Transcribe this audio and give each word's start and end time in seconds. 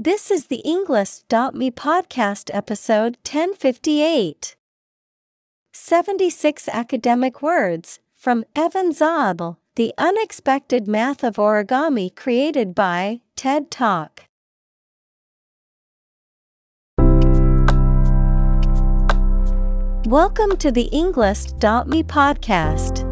This 0.00 0.30
is 0.30 0.46
the 0.46 0.62
Englist.me 0.64 1.72
podcast 1.72 2.54
episode 2.54 3.16
1058. 3.26 4.54
76 5.72 6.68
academic 6.68 7.42
words 7.42 7.98
from 8.14 8.44
Evan 8.54 8.92
Zodl, 8.92 9.56
The 9.74 9.92
Unexpected 9.98 10.86
Math 10.86 11.24
of 11.24 11.34
Origami 11.34 12.14
created 12.14 12.76
by 12.76 13.22
TED 13.34 13.72
Talk. 13.72 14.26
Welcome 20.06 20.56
to 20.58 20.70
the 20.70 20.88
Englist.me 20.92 22.04
podcast. 22.04 23.04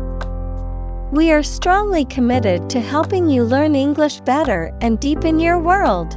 We 1.10 1.32
are 1.32 1.42
strongly 1.42 2.04
committed 2.04 2.70
to 2.70 2.80
helping 2.80 3.28
you 3.28 3.42
learn 3.42 3.74
English 3.74 4.20
better 4.20 4.72
and 4.80 5.00
deepen 5.00 5.40
your 5.40 5.58
world. 5.58 6.16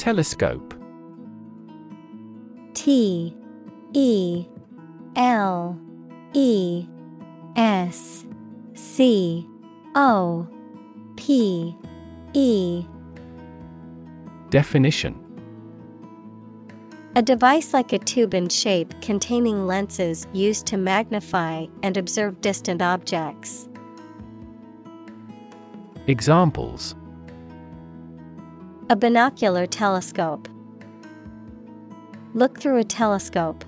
Telescope. 0.00 0.72
T 2.72 3.36
E 3.92 4.46
L 5.14 5.78
E 6.32 6.86
S 7.54 8.24
C 8.72 9.46
O 9.94 10.48
P 11.16 11.76
E. 12.32 12.86
Definition. 14.48 15.14
A 17.14 17.20
device 17.20 17.74
like 17.74 17.92
a 17.92 17.98
tube 17.98 18.32
in 18.32 18.48
shape 18.48 18.98
containing 19.02 19.66
lenses 19.66 20.26
used 20.32 20.64
to 20.68 20.78
magnify 20.78 21.66
and 21.82 21.98
observe 21.98 22.40
distant 22.40 22.80
objects. 22.80 23.68
Examples 26.06 26.94
A 28.90 28.96
binocular 28.96 29.68
telescope. 29.68 30.48
Look 32.34 32.58
through 32.58 32.78
a 32.78 32.82
telescope. 32.82 33.64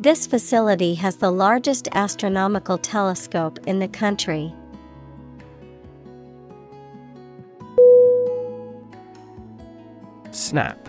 This 0.00 0.26
facility 0.26 0.96
has 0.96 1.14
the 1.14 1.30
largest 1.30 1.86
astronomical 1.92 2.78
telescope 2.78 3.60
in 3.64 3.78
the 3.78 3.86
country. 3.86 4.52
Snap 10.32 10.88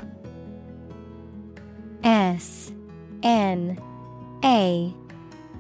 S 2.04 2.72
N 3.22 3.80
A 4.44 4.92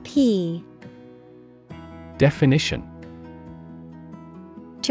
P 0.03 0.65
Definition 2.17 2.90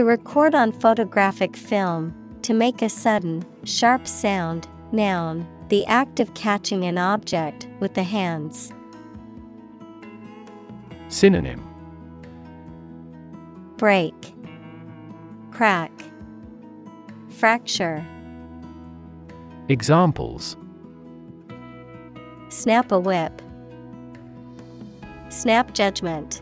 To 0.01 0.07
record 0.07 0.55
on 0.55 0.73
photographic 0.73 1.55
film, 1.55 2.15
to 2.41 2.55
make 2.55 2.81
a 2.81 2.89
sudden, 2.89 3.45
sharp 3.65 4.07
sound, 4.07 4.67
noun, 4.93 5.47
the 5.69 5.85
act 5.85 6.21
of 6.21 6.33
catching 6.33 6.85
an 6.85 6.97
object 6.97 7.69
with 7.81 7.93
the 7.93 8.03
hands. 8.03 8.73
Synonym. 11.09 11.63
Break, 13.77 14.15
crack, 15.51 15.93
fracture, 17.29 18.03
Examples. 19.69 20.57
Snap 22.49 22.91
a 22.91 22.99
whip, 22.99 23.43
snap 25.29 25.75
judgment. 25.75 26.41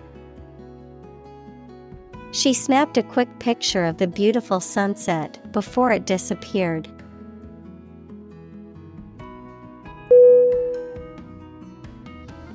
She 2.38 2.52
snapped 2.52 2.96
a 2.96 3.02
quick 3.02 3.40
picture 3.40 3.84
of 3.84 3.98
the 3.98 4.06
beautiful 4.06 4.60
sunset 4.60 5.50
before 5.50 5.90
it 5.90 6.06
disappeared. 6.06 6.86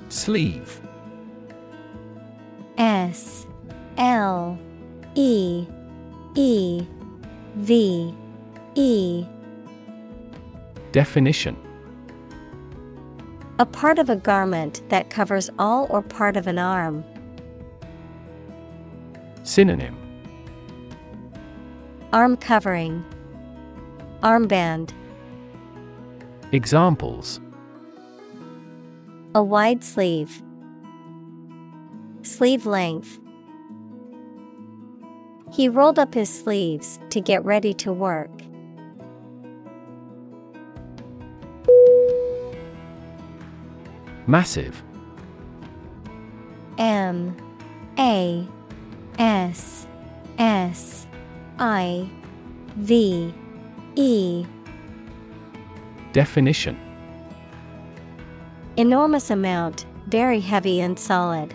Sleeve 0.08 0.80
S 2.78 3.46
L 3.98 4.58
E 5.16 5.68
E 6.36 6.88
V 7.56 8.16
E 8.76 9.26
Definition 10.94 11.58
A 13.60 13.66
part 13.66 14.00
of 14.00 14.10
a 14.10 14.16
garment 14.16 14.82
that 14.88 15.10
covers 15.10 15.50
all 15.60 15.88
or 15.90 16.02
part 16.02 16.38
of 16.38 16.48
an 16.48 16.58
arm. 16.58 17.04
Synonym. 19.53 19.96
Arm 22.12 22.38
covering, 22.38 23.06
armband, 24.24 24.91
Examples. 26.52 27.40
A 29.36 29.44
wide 29.44 29.84
sleeve, 29.84 30.42
sleeve 32.24 32.66
length. 32.66 33.19
He 35.52 35.69
rolled 35.69 36.00
up 36.00 36.16
his 36.16 36.30
sleeves 36.34 37.00
to 37.12 37.22
get 37.22 37.46
ready 37.46 37.75
to 37.75 37.94
work. 37.94 38.31
Massive. 44.25 44.81
M 46.80 47.38
A 48.00 48.47
S 49.19 49.88
S 50.38 51.07
I 51.59 52.09
V 52.75 53.34
E. 53.96 54.46
Definition. 56.12 56.78
Enormous 58.78 59.29
amount, 59.29 59.85
very 60.07 60.40
heavy 60.40 60.79
and 60.81 60.97
solid. 60.97 61.53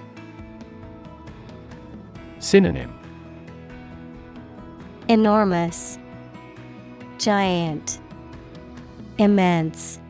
Synonym. 2.38 2.94
Enormous, 5.08 5.98
Giant, 7.18 7.98
Immense, 9.18 10.00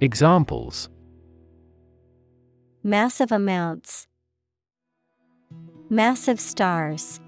Examples. 0.00 0.88
Massive 2.82 3.30
amounts, 3.30 4.08
Massive 5.92 6.40
stars. 6.40 7.20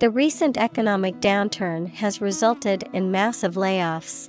The 0.00 0.10
recent 0.10 0.58
economic 0.58 1.14
downturn 1.20 1.88
has 1.94 2.20
resulted 2.20 2.84
in 2.92 3.10
massive 3.10 3.54
layoffs. 3.54 4.28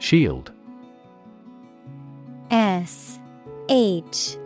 Shield 0.00 0.50
S 2.50 3.20
H 3.68 4.36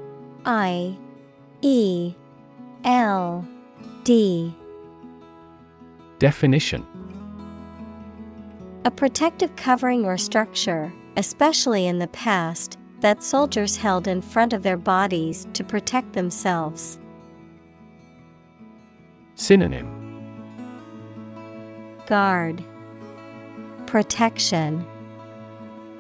I 0.45 0.99
E 1.63 2.15
L 2.85 3.49
D 4.05 4.55
Definition 6.19 6.87
A 8.85 8.91
protective 8.91 9.57
covering 9.57 10.05
or 10.05 10.19
structure, 10.19 10.93
especially 11.17 11.87
in 11.87 11.99
the 11.99 12.09
past, 12.09 12.79
that 13.01 13.23
soldiers 13.23 13.77
held 13.77 14.07
in 14.07 14.21
front 14.21 14.53
of 14.53 14.63
their 14.63 14.77
bodies 14.77 15.47
to 15.55 15.65
protect 15.65 16.13
themselves. 16.13 16.99
Synonym 19.35 19.97
Guard, 22.07 22.63
Protection, 23.87 24.85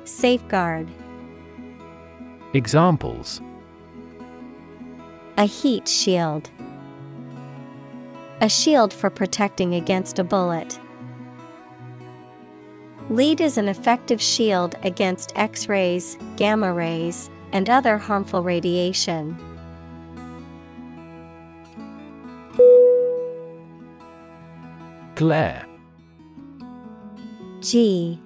Safeguard. 0.04 0.88
Examples 2.52 3.40
A 5.38 5.44
heat 5.44 5.88
shield. 5.88 6.50
A 8.40 8.48
shield 8.48 8.92
for 8.92 9.08
protecting 9.08 9.74
against 9.74 10.18
a 10.18 10.24
bullet. 10.24 10.78
Lead 13.10 13.40
is 13.40 13.58
an 13.58 13.66
effective 13.66 14.22
shield 14.22 14.76
against 14.84 15.32
X 15.34 15.68
rays, 15.68 16.16
gamma 16.36 16.72
rays, 16.72 17.28
and 17.50 17.68
other 17.68 17.98
harmful 17.98 18.40
radiation. 18.40 19.36
Glare 25.16 25.66
G 27.58 28.22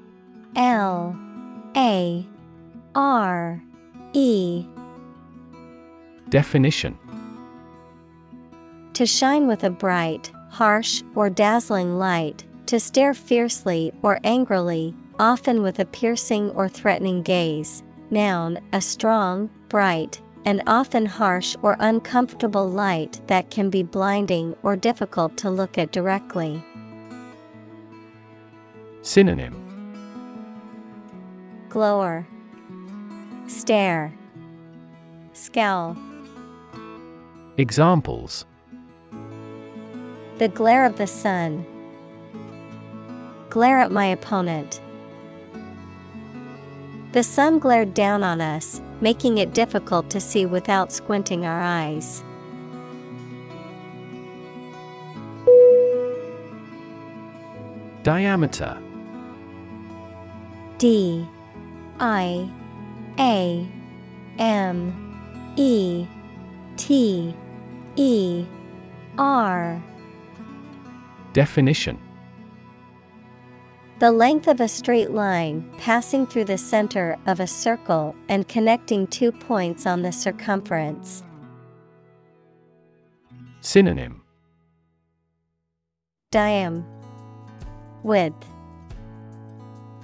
L 0.55 1.17
A 1.75 2.27
R 2.95 3.63
E. 4.13 4.67
Definition. 6.29 6.99
To 8.93 9.07
shine 9.07 9.47
with 9.47 9.65
a 9.65 9.71
bright, 9.71 10.31
harsh, 10.51 11.03
or 11.15 11.31
dazzling 11.31 11.99
light, 11.99 12.45
to 12.67 12.81
stare 12.81 13.15
fiercely 13.15 13.93
or 14.03 14.21
angrily, 14.25 14.95
often 15.19 15.63
with 15.63 15.79
a 15.79 15.85
piercing 15.85 16.51
or 16.51 16.69
threatening 16.69 17.23
gaze. 17.23 17.83
Noun, 18.11 18.59
a 18.73 18.81
strong, 18.81 19.51
bright, 19.69 20.21
and 20.45 20.63
often 20.67 21.07
harsh 21.07 21.57
or 21.63 21.77
uncomfortable 21.81 22.69
light 22.69 23.21
that 23.27 23.51
can 23.51 23.71
be 23.71 23.83
blinding 23.83 24.55
or 24.63 24.77
difficult 24.77 25.37
to 25.39 25.51
look 25.51 25.79
at 25.79 25.93
directly. 25.93 26.63
Synonym 29.03 29.61
Glower, 31.69 32.27
Stare, 33.47 34.13
Scowl. 35.33 35.97
Examples 37.57 38.47
The 40.39 40.49
glare 40.49 40.85
of 40.87 40.97
the 40.99 41.07
sun. 41.07 41.67
Glare 43.55 43.79
at 43.79 43.93
my 43.93 44.07
opponent. 44.07 44.81
The 47.13 47.23
sun 47.23 47.61
glared 47.61 47.95
down 47.95 48.25
on 48.25 48.41
us, 48.41 48.81
making 49.01 49.39
it 49.39 49.55
difficult 49.55 50.11
to 50.11 50.21
see 50.21 50.45
without 50.45 50.91
squinting 50.91 51.47
our 51.47 51.61
eyes. 51.61 52.25
Diameter. 58.03 58.77
D. 60.79 61.25
I. 62.01 62.51
A. 63.21 63.69
M. 64.41 65.55
E. 65.55 66.09
T. 66.77 67.37
E. 67.95 68.47
R. 69.17 69.81
Definition 71.33 72.04
The 74.01 74.11
length 74.11 74.49
of 74.49 74.61
a 74.61 74.67
straight 74.67 75.13
line 75.13 75.73
passing 75.79 76.27
through 76.27 76.47
the 76.47 76.59
center 76.59 77.17
of 77.27 77.39
a 77.39 77.47
circle 77.47 78.17
and 78.29 78.47
connecting 78.49 79.07
two 79.07 79.31
points 79.31 79.87
on 79.87 80.03
the 80.03 80.11
circumference. 80.11 81.23
Synonym 83.61 84.23
Diam 86.33 86.85
Width 88.03 88.35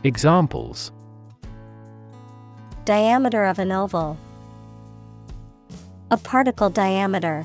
Examples 0.05 0.93
Diameter 2.85 3.45
of 3.45 3.59
an 3.59 3.73
oval. 3.73 4.17
A 6.13 6.17
particle 6.17 6.71
diameter. 6.71 7.45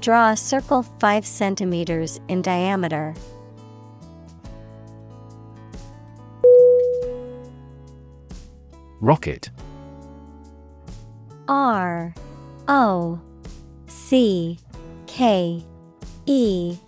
Draw 0.00 0.30
a 0.30 0.36
circle 0.36 0.82
5 0.82 1.26
centimeters 1.26 2.20
in 2.28 2.40
diameter. 2.40 3.12
Rocket. 9.00 9.50
R 11.48 12.14
O 12.66 13.20
C 13.86 14.58
K 15.06 15.62
E 16.24 16.78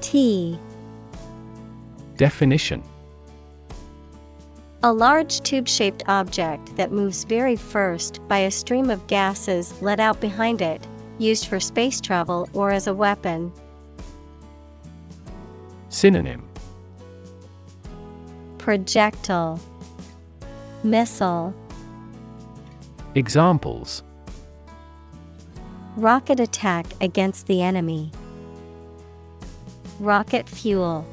T. 0.00 0.58
Definition. 2.16 2.82
A 4.82 4.92
large 4.92 5.40
tube 5.40 5.68
shaped 5.68 6.04
object 6.06 6.76
that 6.76 6.92
moves 6.92 7.24
very 7.24 7.56
first 7.56 8.26
by 8.28 8.38
a 8.38 8.50
stream 8.50 8.88
of 8.88 9.06
gases 9.08 9.74
let 9.82 10.00
out 10.00 10.20
behind 10.20 10.62
it, 10.62 10.86
used 11.18 11.48
for 11.48 11.58
space 11.60 12.00
travel 12.00 12.48
or 12.54 12.70
as 12.70 12.86
a 12.86 12.94
weapon. 12.94 13.52
Synonym. 15.88 16.46
Projectile 18.56 19.60
Missile 20.82 21.54
Examples 23.14 24.02
Rocket 25.96 26.40
attack 26.40 26.86
against 27.00 27.46
the 27.46 27.60
enemy. 27.60 28.12
Rocket 29.98 30.48
fuel. 30.48 31.06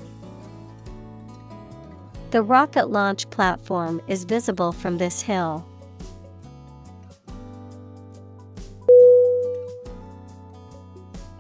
The 2.32 2.42
rocket 2.42 2.90
launch 2.90 3.30
platform 3.30 4.02
is 4.08 4.24
visible 4.24 4.72
from 4.72 4.98
this 4.98 5.22
hill. 5.22 5.66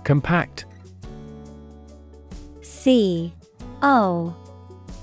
Compact 0.03 0.65
C 2.61 3.33
O 3.81 4.35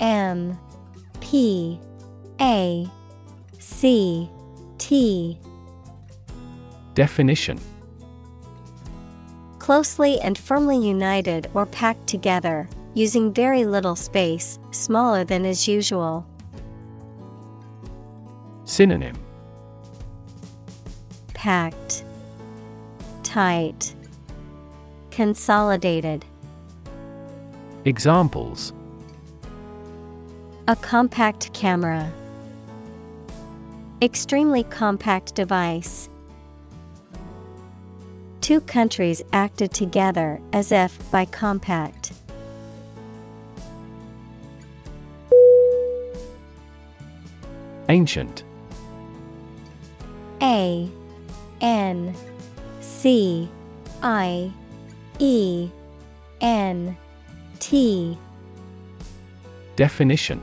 M 0.00 0.59
P 1.20 1.79
A 2.41 2.87
C 3.65 4.29
T 4.77 5.39
Definition 6.93 7.59
Closely 9.59 10.21
and 10.21 10.37
firmly 10.37 10.77
united 10.87 11.51
or 11.55 11.65
packed 11.65 12.07
together, 12.07 12.69
using 12.93 13.33
very 13.33 13.65
little 13.65 13.97
space, 13.97 14.59
smaller 14.71 15.25
than 15.25 15.47
is 15.47 15.67
usual. 15.67 16.27
Synonym 18.65 19.17
Packed, 21.33 22.05
Tight, 23.23 23.94
Consolidated. 25.11 26.27
Examples 27.87 28.75
A 30.69 30.77
compact 30.77 31.51
camera. 31.55 32.13
Extremely 34.05 34.65
compact 34.65 35.34
device. 35.34 36.11
Two 38.43 38.61
countries 38.61 39.23
acted 39.32 39.73
together 39.73 40.43
as 40.53 40.73
if 40.73 41.11
by 41.11 41.25
compact. 41.25 42.13
Ancient 47.89 48.44
A 50.43 50.87
N 51.63 52.15
C 52.82 53.49
I 54.03 54.53
E 55.19 55.70
N 56.43 56.94
T 57.58 58.19
Definition 59.77 60.43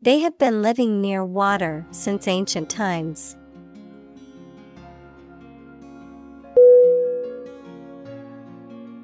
They 0.00 0.20
have 0.20 0.38
been 0.38 0.62
living 0.62 1.00
near 1.00 1.24
water 1.24 1.84
since 1.90 2.28
ancient 2.28 2.70
times. 2.70 3.36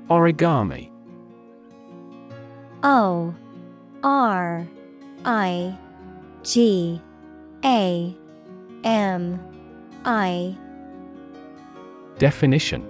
Origami 0.09 0.93
O 2.85 3.35
R 4.05 4.69
I 5.25 5.77
G 6.45 7.03
A 7.65 8.17
M 8.85 9.41
I 10.05 10.57
Definition 12.19 12.87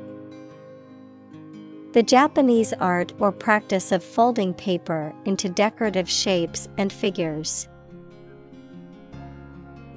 The 1.93 2.03
Japanese 2.03 2.75
art 2.75 3.15
or 3.19 3.33
practice 3.33 3.93
of 3.93 4.05
folding 4.05 4.53
paper 4.53 5.15
into 5.25 5.49
decorative 5.49 6.11
shapes 6.11 6.69
and 6.77 6.93
figures. 6.93 7.67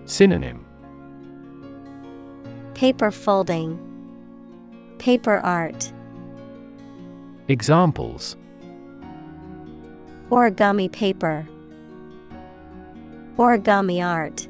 Synonym. 0.08 0.66
Paper 2.74 3.12
folding, 3.12 3.78
Paper 5.00 5.40
art, 5.40 5.92
Examples. 7.50 8.38
Origami 10.30 10.90
paper, 10.90 11.46
Origami 13.38 14.02
art. 14.02 14.48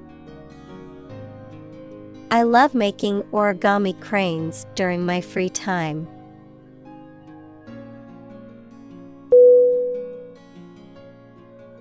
I 2.30 2.44
love 2.44 2.76
making 2.76 3.24
origami 3.34 4.00
cranes 4.00 4.68
during 4.76 5.08
my 5.08 5.22
free 5.22 5.50
time. 5.50 6.08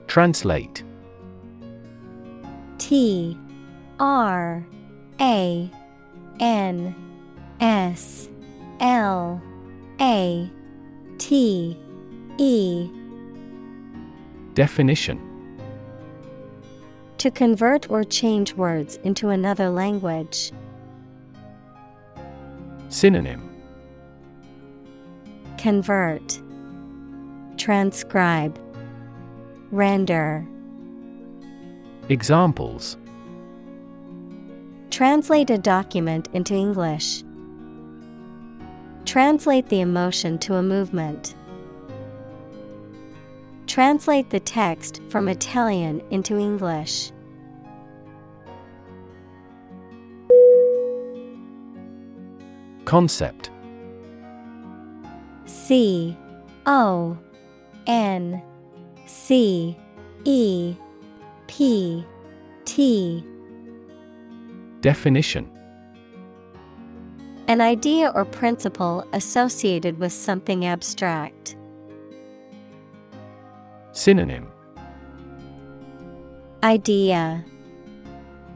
Translate. 0.07 0.83
T 2.79 3.37
R 3.99 4.67
A 5.21 5.71
N 6.41 6.95
S 7.61 8.29
L 8.81 9.41
A 10.01 10.51
T 11.19 11.79
E. 12.39 12.91
Definition. 14.55 15.23
To 17.19 17.31
convert 17.31 17.91
or 17.91 18.05
change 18.05 18.55
words 18.55 18.97
into 19.05 19.31
another 19.31 19.71
language. 19.71 20.53
Synonym. 22.89 23.51
Convert, 25.59 26.41
Transcribe, 27.57 28.59
Render. 29.71 30.47
Examples 32.09 32.99
Translate 34.97 35.51
a 35.51 35.59
document 35.59 36.31
into 36.33 36.55
English. 36.55 37.23
Translate 39.05 39.69
the 39.69 39.83
emotion 39.83 40.39
to 40.39 40.55
a 40.55 40.63
movement. 40.63 41.35
Translate 43.67 44.31
the 44.31 44.41
text 44.41 45.03
from 45.11 45.29
Italian 45.29 46.01
into 46.11 46.39
English. 46.39 47.13
Concept 52.87 53.51
C 55.45 56.17
O 56.65 57.19
N 57.87 58.43
C 59.05 59.77
E 60.25 60.75
P 61.49 62.03
T 62.65 63.23
Definition 64.81 65.51
An 67.49 67.61
idea 67.61 68.13
or 68.15 68.25
principle 68.25 69.07
associated 69.13 69.99
with 69.99 70.13
something 70.13 70.65
abstract. 70.65 71.57
Synonym 73.93 74.49
Idea 76.63 77.45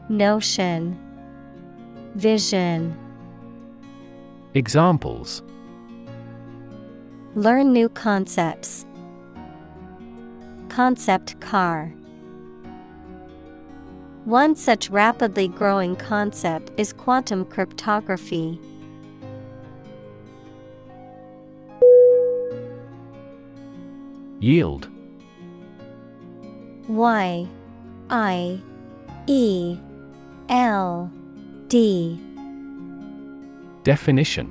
Notion 0.08 0.98
Vision 2.14 2.96
Examples 4.54 5.42
Learn 7.36 7.72
new 7.72 7.88
concepts. 7.88 8.84
Concept 10.68 11.40
car. 11.40 11.94
One 14.24 14.54
such 14.54 14.90
rapidly 14.90 15.48
growing 15.48 15.96
concept 15.96 16.70
is 16.76 16.92
quantum 16.92 17.46
cryptography. 17.46 18.60
Yield 24.40 24.88
Y 26.88 27.48
I 28.10 28.60
E 29.26 29.78
L 30.48 31.10
D 31.68 32.20
Definition 33.84 34.48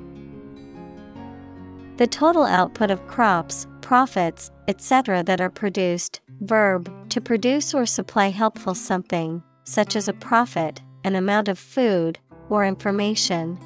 The 1.96 2.06
total 2.06 2.44
output 2.44 2.90
of 2.90 3.06
crops, 3.06 3.66
profits, 3.82 4.50
etc. 4.66 5.22
that 5.22 5.40
are 5.40 5.50
produced. 5.50 6.20
Verb 6.40 6.90
to 7.10 7.20
produce 7.20 7.74
or 7.74 7.84
supply 7.84 8.30
helpful 8.30 8.74
something, 8.74 9.42
such 9.70 9.94
as 9.94 10.08
a 10.08 10.12
profit, 10.12 10.80
an 11.04 11.14
amount 11.14 11.46
of 11.46 11.56
food, 11.56 12.18
or 12.48 12.66
information. 12.66 13.56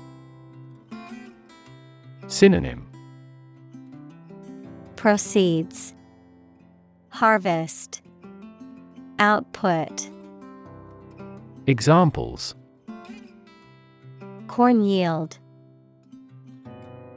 Synonym 2.27 2.87
Proceeds 4.97 5.95
Harvest 7.09 8.03
Output 9.19 10.11
Examples 11.67 12.55
Corn 14.47 14.85
yield 14.85 15.39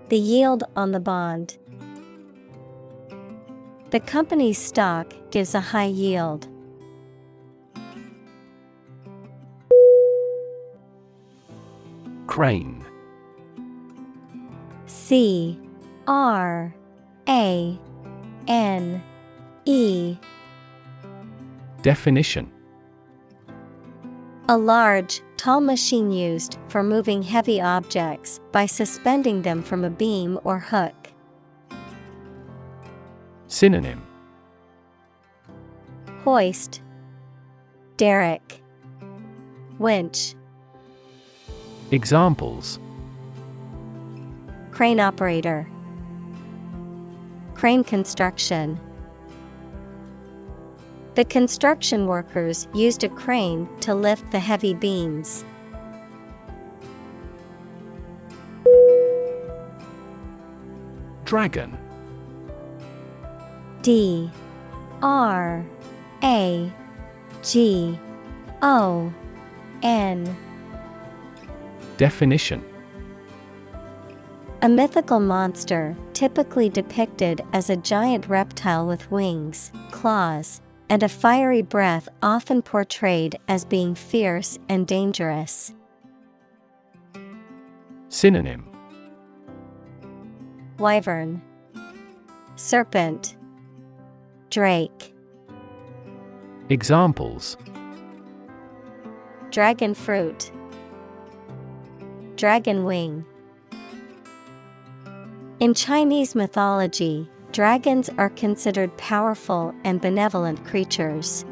The 0.08 0.18
yield 0.18 0.64
on 0.78 0.94
the 0.94 1.02
bond. 1.02 1.58
The 3.90 4.00
company's 4.00 4.58
stock 4.58 5.14
gives 5.32 5.54
a 5.54 5.60
high 5.60 5.86
yield. 5.86 6.48
Crane. 12.38 12.86
C 14.86 15.60
R 16.06 16.72
A 17.28 17.80
N 18.48 19.04
E. 19.66 20.16
Definition. 21.82 22.52
A 24.50 24.56
large, 24.56 25.24
tall 25.38 25.62
machine 25.62 26.12
used 26.12 26.60
for 26.68 26.84
moving 26.84 27.24
heavy 27.24 27.60
objects 27.60 28.40
by 28.52 28.68
suspending 28.68 29.42
them 29.42 29.64
from 29.64 29.84
a 29.84 29.90
beam 29.90 30.40
or 30.44 30.60
hook. 30.60 31.10
Synonym. 33.48 34.06
Hoist, 36.24 36.84
Derrick, 37.98 38.62
Winch, 39.80 40.36
Examples. 41.92 42.80
Crane 44.72 45.00
operator, 45.00 45.68
Crane 47.58 47.84
construction. 47.84 48.80
The 51.16 51.26
construction 51.26 52.06
workers 52.06 52.68
used 52.76 53.04
a 53.04 53.10
crane 53.10 53.68
to 53.80 53.96
lift 53.96 54.30
the 54.30 54.38
heavy 54.38 54.76
beams. 54.76 55.44
Dragon. 61.26 61.76
D. 63.82 64.30
R. 65.02 65.66
A. 66.22 66.72
G. 67.42 68.00
O. 68.62 69.12
N 69.82 70.38
Definition. 71.98 72.64
A 74.62 74.70
mythical 74.70 75.20
monster, 75.20 75.96
typically 76.14 76.70
depicted 76.70 77.42
as 77.54 77.70
a 77.70 77.78
giant 77.78 78.28
reptile 78.28 78.88
with 78.88 79.10
wings, 79.12 79.72
claws, 79.92 80.62
and 80.90 81.04
a 81.04 81.10
fiery 81.10 81.62
breath, 81.62 82.08
often 82.24 82.62
portrayed 82.62 83.38
as 83.48 83.66
being 83.66 83.94
fierce 83.94 84.58
and 84.70 84.88
dangerous. 84.88 85.74
Synonym. 88.10 88.68
Wyvern, 90.80 91.42
Serpent, 92.56 93.36
Drake, 94.50 95.14
Examples. 96.70 97.56
Dragon 99.52 99.94
fruit, 99.94 100.52
Dragon 102.38 102.84
wing. 102.84 103.26
In 105.60 105.74
Chinese 105.74 106.36
mythology, 106.36 107.28
dragons 107.52 108.12
are 108.20 108.30
considered 108.30 108.96
powerful 108.96 109.74
and 109.84 110.00
benevolent 110.00 110.64
creatures. 110.64 111.44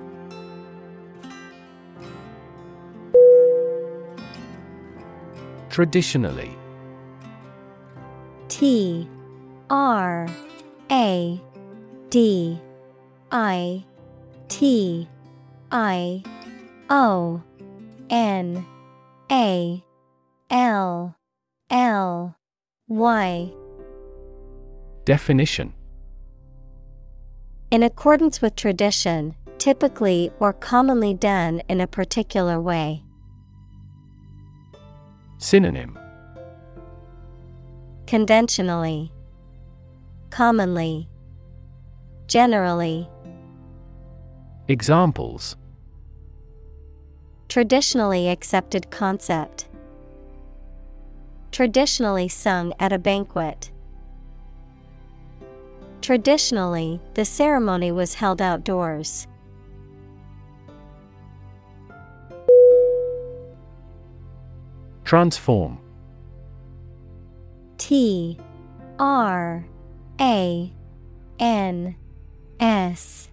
Traditionally. 5.72 6.56
T 8.48 9.10
R 9.72 10.28
A 10.92 11.42
D 12.12 12.62
I 13.32 13.84
T 14.50 15.10
I 15.72 16.24
O 16.92 17.42
N 18.12 18.64
A 19.32 19.85
L 20.56 21.14
L 21.70 22.34
Y 22.88 23.52
Definition 25.04 25.74
In 27.72 27.84
accordance 27.84 28.42
with 28.42 28.56
tradition, 28.56 29.36
typically 29.58 30.32
or 30.40 30.54
commonly 30.54 31.14
done 31.14 31.62
in 31.68 31.82
a 31.82 31.88
particular 31.88 32.62
way. 32.62 33.04
Synonym 35.40 36.00
Conventionally, 38.08 39.12
commonly, 40.30 41.10
generally. 42.28 43.10
Examples 44.70 45.58
Traditionally 47.50 48.30
accepted 48.30 48.90
concept. 48.90 49.68
Traditionally 51.56 52.28
sung 52.28 52.74
at 52.82 52.92
a 52.92 53.00
banquet. 53.00 53.72
Traditionally, 56.02 57.00
the 57.14 57.24
ceremony 57.24 57.94
was 57.94 58.16
held 58.16 58.42
outdoors. 58.42 59.26
Transform 65.06 65.80
T 67.78 68.38
R 69.00 69.66
A 70.20 70.74
N 71.40 71.96
S 72.60 73.30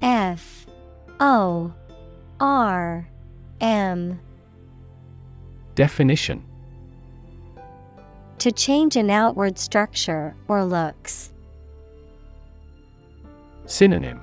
F 0.00 0.66
O 1.20 1.74
R 2.40 3.10
M 3.60 4.18
Definition 5.74 6.42
To 8.38 8.52
change 8.52 8.96
an 8.96 9.10
outward 9.10 9.58
structure 9.58 10.36
or 10.46 10.64
looks. 10.64 11.32
Synonym 13.64 14.20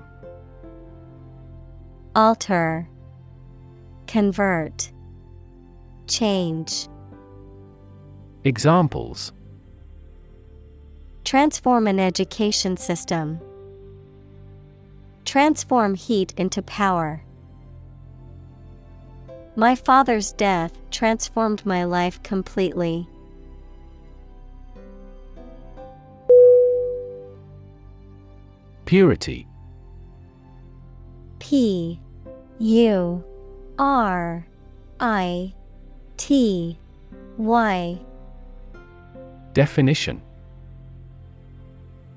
Alter 2.16 2.88
Convert 4.08 4.92
Change 6.08 6.88
Examples 8.44 9.34
Transform 11.24 11.88
an 11.88 12.00
education 12.00 12.78
system. 12.78 13.40
Transform 15.26 15.96
heat 15.96 16.34
into 16.38 16.62
power. 16.62 17.24
My 19.56 19.76
father's 19.76 20.32
death 20.34 20.78
transformed 20.92 21.66
my 21.66 21.84
life 21.84 22.22
completely. 22.22 23.08
Purity. 28.94 29.48
P 31.40 32.00
U 32.60 33.24
R 33.80 34.46
I 35.00 35.54
T 36.18 36.78
Y. 37.38 38.00
Definition. 39.54 40.22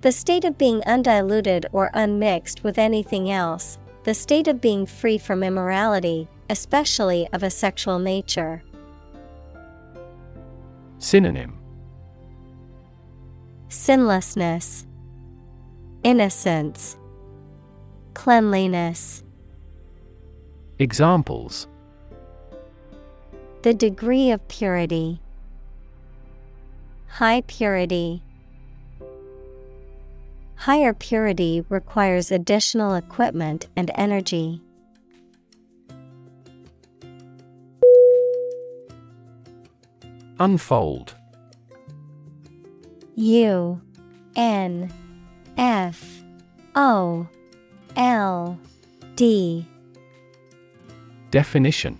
The 0.03 0.13
state 0.13 0.45
of 0.45 0.59
being 0.59 0.83
undiluted 0.85 1.65
or 1.73 1.91
unmixed 1.95 2.63
with 2.63 2.77
anything 2.77 3.31
else, 3.31 3.79
the 4.05 4.13
state 4.13 4.47
of 4.47 4.61
being 4.61 4.85
free 4.85 5.17
from 5.17 5.43
immorality, 5.43 6.29
especially 6.51 7.27
of 7.33 7.43
a 7.43 7.49
sexual 7.49 7.99
nature. 7.99 8.63
Synonym. 10.99 11.59
Sinlessness, 13.71 14.87
Innocence, 16.07 16.97
Cleanliness. 18.15 19.25
Examples 20.79 21.67
The 23.63 23.75
degree 23.75 24.31
of 24.31 24.47
purity. 24.47 25.21
High 27.09 27.41
purity. 27.49 28.23
Higher 30.55 30.95
purity 30.95 31.65
requires 31.69 32.31
additional 32.31 32.95
equipment 32.95 33.67
and 33.77 33.91
energy. 33.97 34.63
Unfold 40.39 41.17
U 43.17 43.81
N 44.37 44.93
F 45.57 46.23
O 46.75 47.27
L 47.97 48.59
D. 49.15 49.67
Definition. 51.31 51.99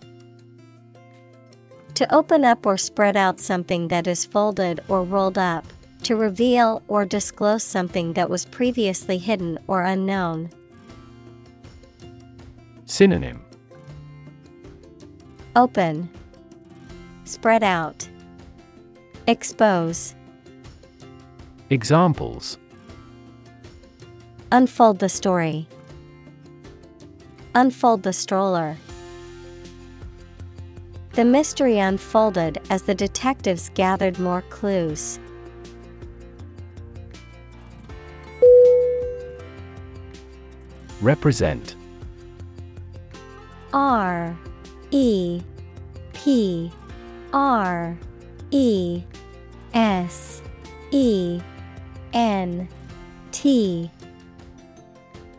To 1.95 2.15
open 2.15 2.45
up 2.45 2.67
or 2.67 2.77
spread 2.77 3.17
out 3.17 3.41
something 3.41 3.89
that 3.89 4.07
is 4.07 4.27
folded 4.27 4.81
or 4.89 5.03
rolled 5.03 5.39
up, 5.39 5.65
to 6.03 6.15
reveal 6.15 6.83
or 6.89 7.07
disclose 7.07 7.63
something 7.63 8.13
that 8.13 8.29
was 8.29 8.45
previously 8.45 9.17
hidden 9.17 9.59
or 9.67 9.83
unknown. 9.83 10.51
Synonym. 12.85 13.43
Open, 15.57 16.11
Spread 17.25 17.65
out, 17.65 18.07
Expose, 19.27 20.15
Examples 21.71 22.59
Unfold 24.53 25.01
the 25.01 25.09
story, 25.09 25.67
Unfold 27.57 28.03
the 28.03 28.13
stroller. 28.13 28.77
The 31.15 31.25
mystery 31.25 31.79
unfolded 31.79 32.61
as 32.69 32.83
the 32.83 32.95
detectives 32.95 33.71
gathered 33.73 34.19
more 34.19 34.43
clues. 34.43 35.19
Represent 41.01 41.75
R 43.73 44.39
E 44.91 45.41
P 46.13 46.71
R 47.33 47.97
E 48.51 49.03
S 49.73 50.43
E 50.91 51.41
N 52.13 52.69
T 53.33 53.91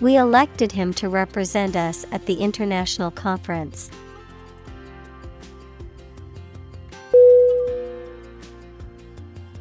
We 0.00 0.16
elected 0.16 0.72
him 0.72 0.92
to 0.94 1.08
represent 1.08 1.76
us 1.76 2.04
at 2.10 2.26
the 2.26 2.34
international 2.34 3.10
conference. 3.10 3.90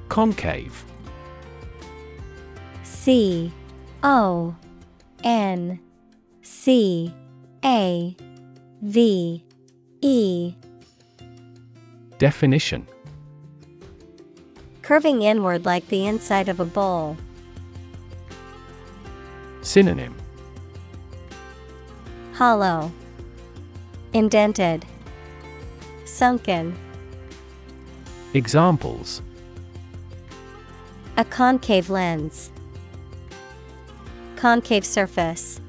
Concave 0.10 0.86
C 2.84 3.52
O 4.04 4.56
N 5.24 5.80
C 6.41 7.13
A 7.63 8.15
V 8.82 9.43
E 10.02 10.54
Definition 12.17 12.88
Curving 14.82 15.22
inward 15.24 15.65
like 15.65 15.88
the 15.88 16.06
inside 16.06 16.50
of 16.50 16.60
a 16.60 16.65
bowl. 16.65 17.17
Synonym 19.62 20.13
Hollow. 22.34 22.91
Indented. 24.13 24.86
Sunken. 26.06 26.76
Examples 28.34 29.22
A 31.17 31.26
concave 31.26 31.91
lens. 31.91 32.52
Concave 34.36 34.84
surface. 34.84 35.62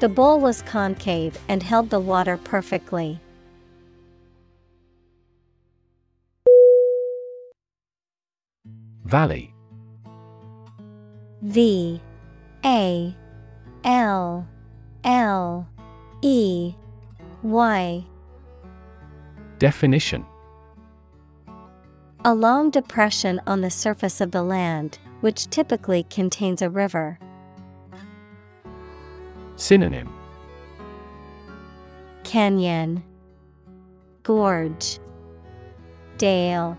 The 0.00 0.08
bowl 0.10 0.38
was 0.38 0.60
concave 0.62 1.38
and 1.48 1.62
held 1.62 1.88
the 1.88 2.00
water 2.00 2.36
perfectly. 2.36 3.18
Valley 9.06 9.54
V 11.40 12.02
A 12.66 13.16
L 13.86 14.44
L 15.04 15.68
E 16.20 16.74
Y. 17.44 18.04
Definition. 19.60 20.26
A 22.24 22.34
long 22.34 22.70
depression 22.70 23.40
on 23.46 23.60
the 23.60 23.70
surface 23.70 24.20
of 24.20 24.32
the 24.32 24.42
land, 24.42 24.98
which 25.20 25.48
typically 25.50 26.02
contains 26.02 26.62
a 26.62 26.68
river. 26.68 27.20
Synonym. 29.54 30.12
Canyon. 32.24 33.04
Gorge. 34.24 34.98
Dale. 36.18 36.76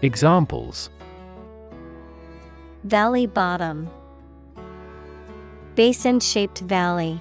Examples. 0.00 0.90
Valley 2.84 3.26
bottom 3.26 3.90
Basin 5.80 6.20
shaped 6.20 6.58
valley. 6.58 7.18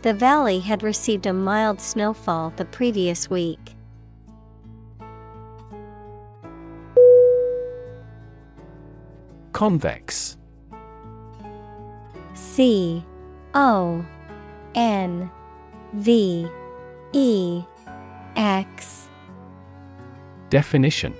The 0.00 0.14
valley 0.14 0.58
had 0.60 0.82
received 0.82 1.26
a 1.26 1.34
mild 1.34 1.82
snowfall 1.82 2.54
the 2.56 2.64
previous 2.64 3.28
week. 3.28 3.76
Convex 9.52 10.38
C 12.32 13.04
O 13.52 14.02
N 14.74 15.30
V 15.92 16.48
E 17.12 17.62
X 18.34 19.10
Definition 20.48 21.14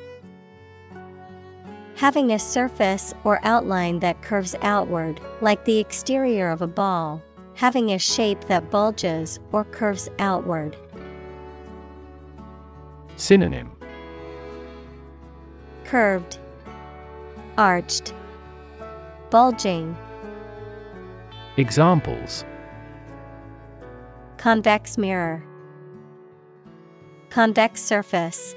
Having 1.96 2.32
a 2.32 2.38
surface 2.38 3.14
or 3.22 3.38
outline 3.44 4.00
that 4.00 4.20
curves 4.20 4.56
outward, 4.62 5.20
like 5.40 5.64
the 5.64 5.78
exterior 5.78 6.50
of 6.50 6.60
a 6.60 6.66
ball, 6.66 7.22
having 7.54 7.92
a 7.92 7.98
shape 7.98 8.44
that 8.48 8.68
bulges 8.70 9.38
or 9.52 9.64
curves 9.64 10.08
outward. 10.18 10.76
Synonym. 13.16 13.70
Curved, 15.84 16.38
Arched, 17.56 18.12
Bulging, 19.30 19.96
Examples. 21.56 22.44
Convex 24.36 24.98
mirror, 24.98 25.44
Convex 27.30 27.80
surface. 27.80 28.56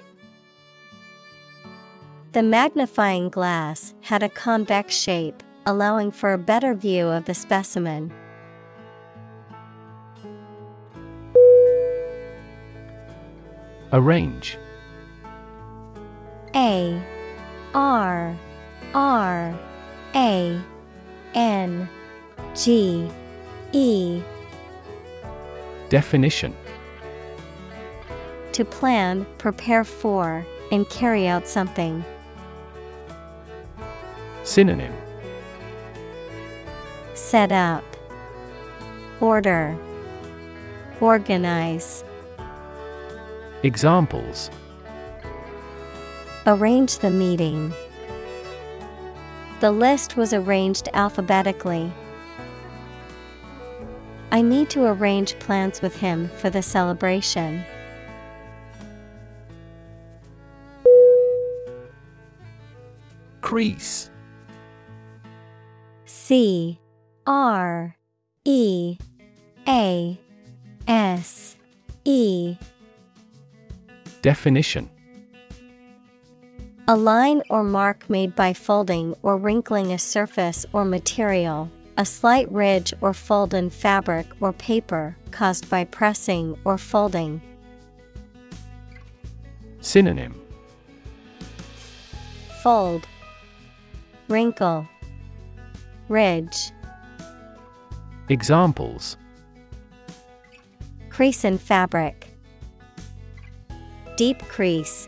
The 2.37 2.43
magnifying 2.43 3.29
glass 3.29 3.95
had 4.01 4.21
a 4.21 4.29
convex 4.29 4.95
shape, 4.95 5.41
allowing 5.65 6.11
for 6.11 6.33
a 6.33 6.37
better 6.37 6.75
view 6.75 7.07
of 7.07 7.25
the 7.25 7.33
specimen. 7.33 8.13
Arrange. 13.91 14.55
A. 16.53 17.01
R. 17.73 18.37
R. 18.93 19.59
A. 20.13 20.61
N. 21.33 21.89
G. 22.53 23.09
E. 23.71 24.21
Definition. 25.89 26.55
To 28.51 28.63
plan, 28.63 29.25
prepare 29.39 29.83
for, 29.83 30.45
and 30.71 30.87
carry 30.89 31.27
out 31.27 31.47
something. 31.47 32.05
Synonym 34.47 34.93
Set 37.15 37.51
up, 37.51 37.83
Order, 39.19 39.77
Organize. 41.01 42.05
Examples 43.63 44.49
Arrange 46.45 46.97
the 46.99 47.09
meeting. 47.09 47.73
The 49.59 49.71
list 49.71 50.15
was 50.15 50.31
arranged 50.31 50.87
alphabetically. 50.93 51.91
I 54.31 54.41
need 54.41 54.69
to 54.69 54.85
arrange 54.85 55.37
plans 55.39 55.81
with 55.81 55.97
him 55.97 56.29
for 56.37 56.49
the 56.49 56.61
celebration. 56.61 57.65
Crease 63.41 64.09
C 66.27 66.77
R 67.25 67.95
E 68.43 68.97
A 69.65 70.19
S 70.85 71.55
E. 72.03 72.57
Definition. 74.21 74.89
A 76.89 76.97
line 76.97 77.41
or 77.49 77.63
mark 77.63 78.09
made 78.09 78.35
by 78.35 78.51
folding 78.51 79.15
or 79.23 79.37
wrinkling 79.37 79.93
a 79.93 79.97
surface 79.97 80.65
or 80.73 80.83
material, 80.83 81.71
a 81.95 82.03
slight 82.03 82.51
ridge 82.51 82.93
or 82.99 83.13
fold 83.13 83.53
in 83.53 83.69
fabric 83.69 84.27
or 84.41 84.51
paper 84.51 85.15
caused 85.31 85.69
by 85.69 85.85
pressing 85.85 86.57
or 86.65 86.77
folding. 86.77 87.41
Synonym. 89.79 90.35
Fold, 92.61 93.07
Wrinkle, 94.27 94.89
Ridge. 96.09 96.71
Examples 98.29 99.17
Crease 101.09 101.43
in 101.43 101.57
fabric. 101.57 102.27
Deep 104.15 104.41
crease. 104.43 105.07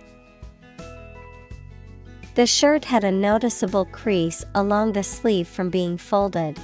The 2.35 2.45
shirt 2.45 2.85
had 2.85 3.03
a 3.03 3.11
noticeable 3.11 3.85
crease 3.85 4.43
along 4.55 4.93
the 4.93 5.03
sleeve 5.03 5.47
from 5.47 5.69
being 5.69 5.97
folded. 5.97 6.57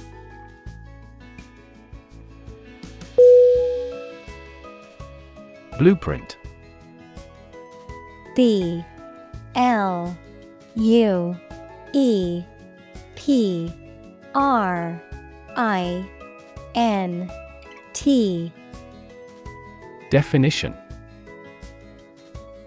Blueprint 5.78 6.38
B 8.34 8.82
L 9.54 10.16
U 10.74 11.36
E 11.92 12.42
P 13.14 13.72
R 14.36 15.02
I 15.56 16.06
N 16.74 17.32
T. 17.94 18.52
Definition. 20.10 20.74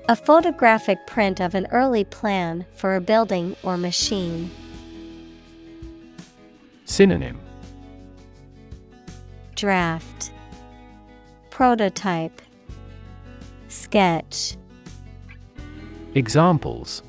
A 0.08 0.16
photographic 0.16 0.98
print 1.06 1.40
of 1.40 1.54
an 1.54 1.68
early 1.72 2.04
plan 2.04 2.66
for 2.74 2.96
a 2.96 3.02
building 3.02 3.56
or 3.62 3.78
machine. 3.78 4.50
Synonym. 6.86 7.40
Draft. 9.56 10.32
Prototype. 11.52 12.42
Sketch. 13.68 14.58
Examples. 16.16 17.04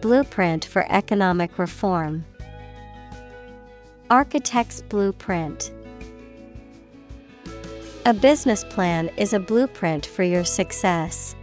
Blueprint 0.00 0.64
for 0.64 0.90
economic 0.90 1.58
reform. 1.58 2.24
Architect's 4.12 4.82
blueprint. 4.82 5.72
A 8.04 8.12
business 8.12 8.62
plan 8.62 9.08
is 9.16 9.32
a 9.32 9.40
blueprint 9.40 10.04
for 10.04 10.22
your 10.22 10.44
success. 10.44 11.34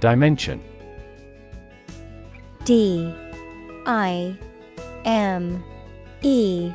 Dimension. 0.00 0.60
D. 2.64 3.14
I. 3.86 4.36
M. 5.04 5.62
E. 6.22 6.72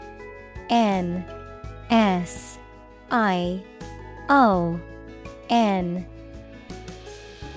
N. 0.69 1.25
S. 1.89 2.57
I. 3.11 3.61
O. 4.29 4.79
N. 5.49 6.07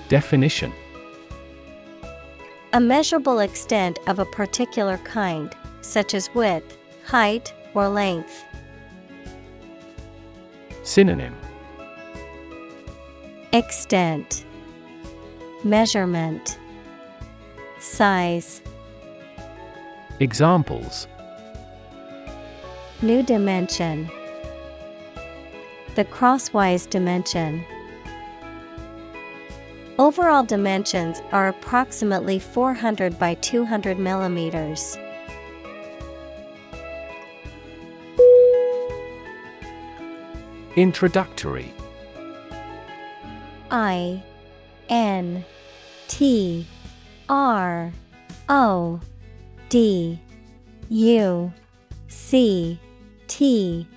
Definition 0.09 0.73
A 2.73 2.81
measurable 2.81 3.39
extent 3.39 3.97
of 4.07 4.19
a 4.19 4.25
particular 4.25 4.97
kind, 4.99 5.55
such 5.79 6.13
as 6.13 6.29
width, 6.35 6.77
height, 7.05 7.53
or 7.73 7.87
length. 7.87 8.43
Synonym. 10.83 11.33
Extent. 13.53 14.45
Measurement. 15.63 16.59
Size. 17.79 18.61
Examples. 20.19 21.07
New 23.01 23.23
dimension. 23.23 24.09
The 25.95 26.03
crosswise 26.03 26.85
dimension 26.85 27.63
Overall 29.99 30.43
dimensions 30.43 31.23
are 31.31 31.47
approximately 31.47 32.37
400 32.37 33.17
by 33.17 33.33
200 33.35 33.97
millimeters. 33.97 34.95
Introductory. 40.75 41.73
I 43.71 44.21
N 44.87 45.43
T 46.07 46.67
R 47.27 47.91
O 48.49 48.99
D 49.69 50.19
U 50.89 51.51
C 52.07 52.79
T 53.27 53.87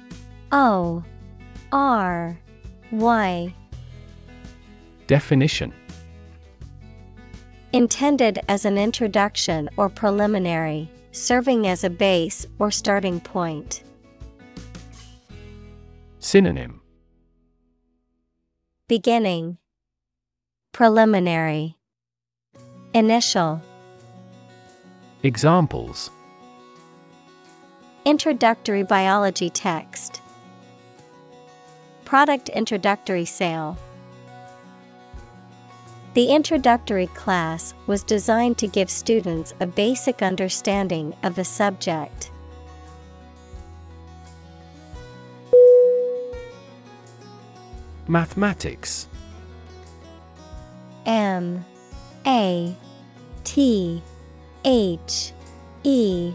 O 0.51 1.05
R 1.71 2.39
Y. 2.91 3.55
Definition 5.07 5.75
Intended 7.73 8.41
as 8.49 8.65
an 8.65 8.77
introduction 8.77 9.71
or 9.77 9.89
preliminary, 9.89 10.91
serving 11.13 11.69
as 11.69 11.85
a 11.85 11.91
base 11.91 12.45
or 12.59 12.73
starting 12.73 13.21
point. 13.21 13.85
Synonym. 16.19 16.81
Beginning. 18.89 19.59
Preliminary. 20.73 21.77
Initial. 22.93 23.63
Examples. 25.23 26.11
Introductory 28.05 28.83
biology 28.83 29.49
text. 29.49 30.21
Product 32.05 32.49
introductory 32.49 33.25
sale 33.25 33.79
The 36.13 36.33
introductory 36.33 37.07
class 37.07 37.73
was 37.87 38.03
designed 38.03 38.59
to 38.59 38.67
give 38.67 38.91
students 38.91 39.55
a 39.61 39.67
basic 39.67 40.23
understanding 40.23 41.15
of 41.23 41.37
the 41.37 41.45
subject. 41.45 42.33
Mathematics. 48.09 49.07
M 51.07 51.65
A 52.27 52.75
T 53.45 54.03
H 54.65 55.33
E 55.85 56.33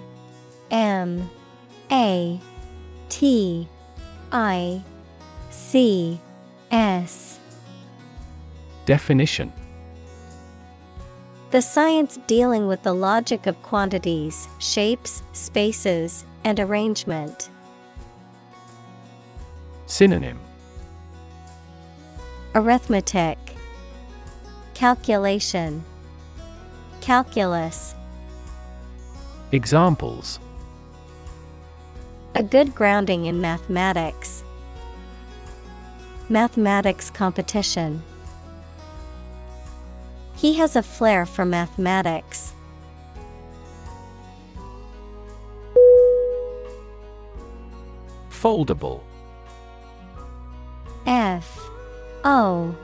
M 0.72 1.30
A 1.92 2.40
T 3.10 3.68
I 4.32 4.82
C 5.50 6.22
S. 6.72 7.40
Definition 8.86 9.52
The 11.56 11.62
science 11.62 12.20
dealing 12.28 12.68
with 12.68 12.84
the 12.84 12.92
logic 12.92 13.48
of 13.48 13.62
quantities, 13.64 14.50
shapes, 14.60 15.24
spaces, 15.32 16.26
and 16.44 16.60
arrangement. 16.60 17.50
Synonym 19.86 20.38
Arithmetic 22.56 23.38
Calculation 24.74 25.86
Calculus 27.00 27.96
Examples 29.54 30.42
A 32.34 32.44
good 32.44 32.76
grounding 32.76 33.28
in 33.28 33.40
mathematics. 33.40 34.44
Mathematics 36.28 37.10
competition. 37.10 38.04
He 40.36 40.54
has 40.56 40.76
a 40.76 40.84
flair 40.84 41.26
for 41.26 41.46
mathematics. 41.46 42.54
Foldable 48.30 49.02
F 51.08 51.60
O 52.24 52.76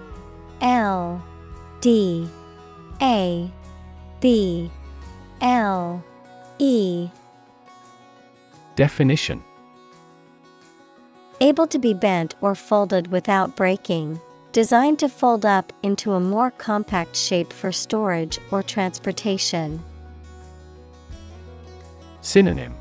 L 0.62 1.24
D 1.82 2.28
A 3.02 3.52
B 4.20 4.72
L 5.42 6.04
E 6.58 7.10
Definition 8.76 9.44
Able 11.42 11.68
to 11.68 11.80
be 11.80 11.94
bent 11.94 12.36
or 12.40 12.56
folded 12.56 13.12
without 13.12 13.56
breaking. 13.56 14.20
Designed 14.54 15.00
to 15.00 15.08
fold 15.08 15.46
up 15.46 15.72
into 15.82 16.12
a 16.12 16.20
more 16.20 16.52
compact 16.52 17.16
shape 17.16 17.54
for 17.54 17.72
storage 17.72 18.38
or 18.52 18.62
transportation. 18.62 19.82
Synonym 22.20 22.76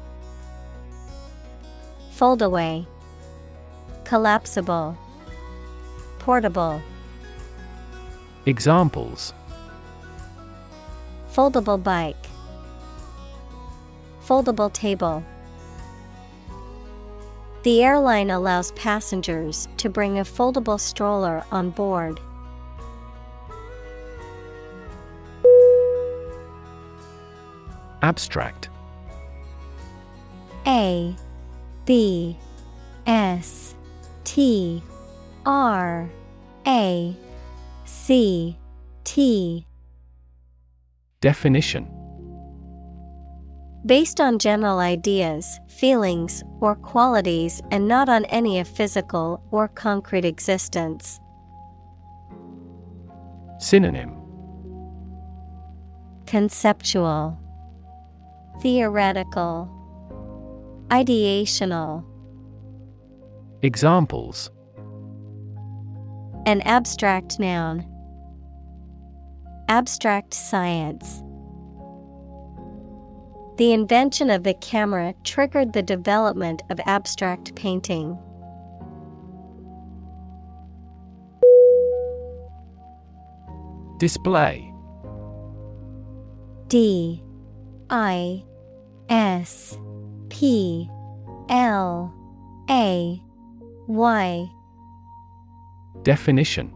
Foldaway. 2.17 2.85
Collapsible. 4.03 4.99
Portable. 6.19 6.83
Examples 8.47 9.33
Foldable 11.33 11.81
bike. 11.81 12.27
Foldable 14.27 14.73
table. 14.73 15.23
The 17.63 17.85
airline 17.85 18.31
allows 18.31 18.73
passengers 18.73 19.69
to 19.77 19.91
bring 19.91 20.19
a 20.19 20.25
foldable 20.25 20.81
stroller 20.81 21.45
on 21.53 21.71
board. 21.71 22.19
Abstract. 28.01 28.71
A 30.67 31.15
B 31.85 32.39
S 33.07 33.75
T 34.25 34.83
R 35.45 36.09
A 36.67 37.17
C 37.85 38.57
T. 39.05 39.67
Definition 41.21 42.00
Based 43.87 44.21
on 44.21 44.39
general 44.39 44.79
ideas, 44.79 45.59
feelings, 45.67 46.45
or 46.61 46.75
qualities 46.75 47.63
and 47.71 47.89
not 47.89 48.11
on 48.11 48.27
any 48.27 48.59
of 48.59 48.69
physical 48.69 49.43
or 49.51 49.69
concrete 49.69 50.27
existence. 50.27 51.19
Synonym 53.59 54.17
Conceptual, 56.27 57.39
Theoretical, 58.61 59.69
Ideational. 60.89 62.05
Examples 63.63 64.51
An 66.45 66.61
abstract 66.63 67.41
noun. 67.41 67.87
Abstract 69.69 70.35
science. 70.35 71.23
The 73.61 73.75
invention 73.75 74.31
of 74.31 74.43
the 74.43 74.55
camera 74.55 75.15
triggered 75.23 75.75
the 75.75 75.83
development 75.83 76.63
of 76.71 76.81
abstract 76.87 77.55
painting. 77.55 78.19
Display. 83.99 84.73
D. 86.69 87.23
I. 87.91 88.45
S. 89.11 89.77
P. 90.31 90.89
L. 91.51 92.15
A. 92.71 93.23
Y. 93.89 94.51
Definition. 96.03 96.73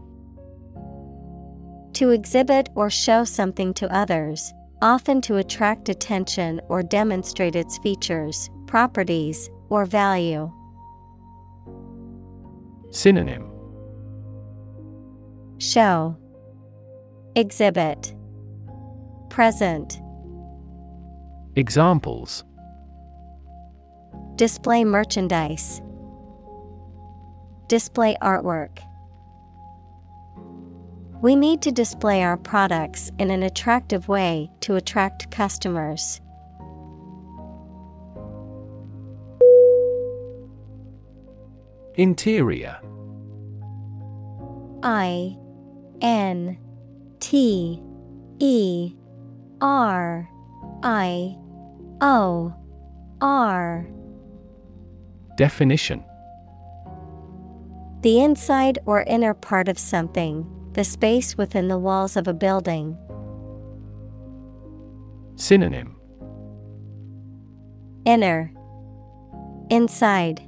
To 1.93 2.11
exhibit 2.11 2.69
or 2.75 2.91
show 2.91 3.23
something 3.23 3.73
to 3.73 3.91
others, 3.91 4.53
often 4.81 5.21
to 5.21 5.37
attract 5.37 5.89
attention 5.89 6.61
or 6.69 6.83
demonstrate 6.83 7.55
its 7.55 7.77
features, 7.79 8.49
properties, 8.67 9.49
or 9.69 9.85
value. 9.85 10.51
Synonym. 12.91 13.49
Show. 15.57 16.17
Exhibit. 17.35 18.13
Present. 19.29 20.01
Examples. 21.55 22.43
Display 24.35 24.83
merchandise. 24.83 25.81
Display 27.67 28.15
artwork 28.21 28.79
We 31.21 31.35
need 31.35 31.61
to 31.63 31.71
display 31.71 32.23
our 32.23 32.37
products 32.37 33.11
in 33.17 33.31
an 33.31 33.43
attractive 33.43 34.07
way 34.07 34.51
to 34.61 34.75
attract 34.75 35.31
customers. 35.31 36.21
Interior. 41.95 42.77
I 44.83 45.37
N 46.01 46.57
T 47.19 47.81
E 48.39 48.93
R 49.61 50.29
I 50.83 51.37
O 52.01 52.53
R. 53.21 53.87
Definition. 55.37 56.03
The 58.01 58.21
inside 58.21 58.79
or 58.85 59.03
inner 59.03 59.33
part 59.33 59.67
of 59.67 59.79
something, 59.79 60.45
the 60.75 60.83
space 60.83 61.37
within 61.37 61.69
the 61.69 61.77
walls 61.77 62.17
of 62.17 62.27
a 62.27 62.33
building. 62.33 62.97
Synonym 65.37 65.95
Inner 68.05 68.51
Inside 69.69 70.41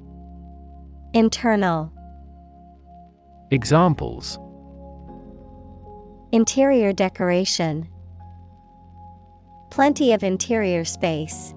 Internal 1.14 1.94
Examples 3.52 4.38
Interior 6.34 6.92
decoration 6.92 7.88
Plenty 9.72 10.12
of 10.12 10.24
interior 10.24 10.84
space. 10.84 11.54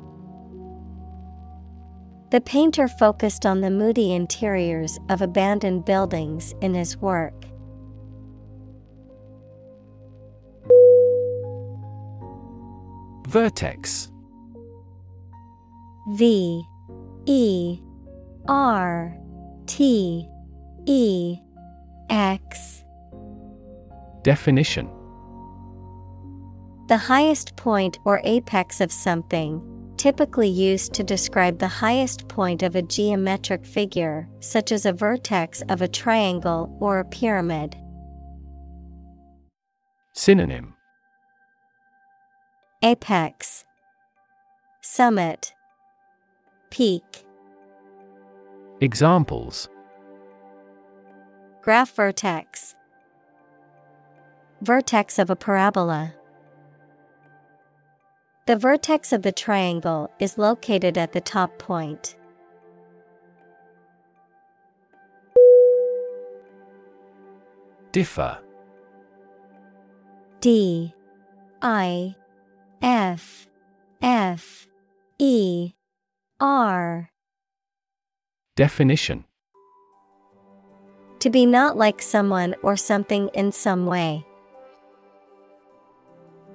The 2.31 2.41
painter 2.41 2.87
focused 2.87 3.45
on 3.45 3.61
the 3.61 3.71
moody 3.71 4.13
interiors 4.13 5.01
of 5.09 5.23
abandoned 5.23 5.85
buildings 5.85 6.55
in 6.61 6.75
his 6.75 6.97
work. 6.97 7.50
Vertex. 13.31 14.11
V 16.15 16.65
E 17.27 17.79
R 18.49 19.17
T 19.67 20.29
E 20.87 21.39
X. 22.11 22.85
Definition. 24.25 24.91
The 26.89 26.97
highest 26.97 27.55
point 27.55 28.01
or 28.05 28.21
apex 28.25 28.81
of 28.81 28.91
something, 28.91 29.63
typically 29.97 30.49
used 30.49 30.93
to 30.95 31.05
describe 31.05 31.61
the 31.61 31.69
highest 31.69 32.27
point 32.27 32.65
of 32.65 32.75
a 32.75 32.83
geometric 32.83 33.65
figure, 33.65 34.29
such 34.41 34.73
as 34.73 34.85
a 34.85 34.93
vertex 34.93 35.63
of 35.69 35.83
a 35.83 35.87
triangle 35.87 36.77
or 36.81 36.99
a 36.99 37.05
pyramid. 37.05 37.77
Synonym 40.15 40.75
Apex. 42.83 43.67
Summit. 44.81 45.53
Peak. 46.71 47.27
Examples. 48.81 49.69
Graph 51.61 51.95
vertex. 51.95 52.75
Vertex 54.63 55.19
of 55.19 55.29
a 55.29 55.37
parabola. 55.37 56.15
The 58.47 58.57
vertex 58.57 59.13
of 59.13 59.21
the 59.21 59.33
triangle 59.33 60.11
is 60.19 60.39
located 60.39 60.97
at 60.97 61.13
the 61.13 61.21
top 61.21 61.59
point. 61.59 62.17
Differ. 67.93 68.39
D 70.41 70.95
I 71.61 72.17
F 72.83 73.47
F 74.01 74.67
E 75.19 75.73
R. 76.41 77.11
Definition. 78.57 79.25
To 81.21 81.31
be 81.31 81.45
not 81.45 81.77
like 81.77 82.01
someone 82.01 82.55
or 82.63 82.77
something 82.77 83.29
in 83.35 83.53
some 83.53 83.87
way. 83.87 84.25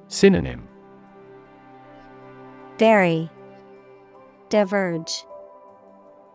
Synonym. 0.08 0.68
Vary, 2.80 3.30
Diverge, 4.50 5.24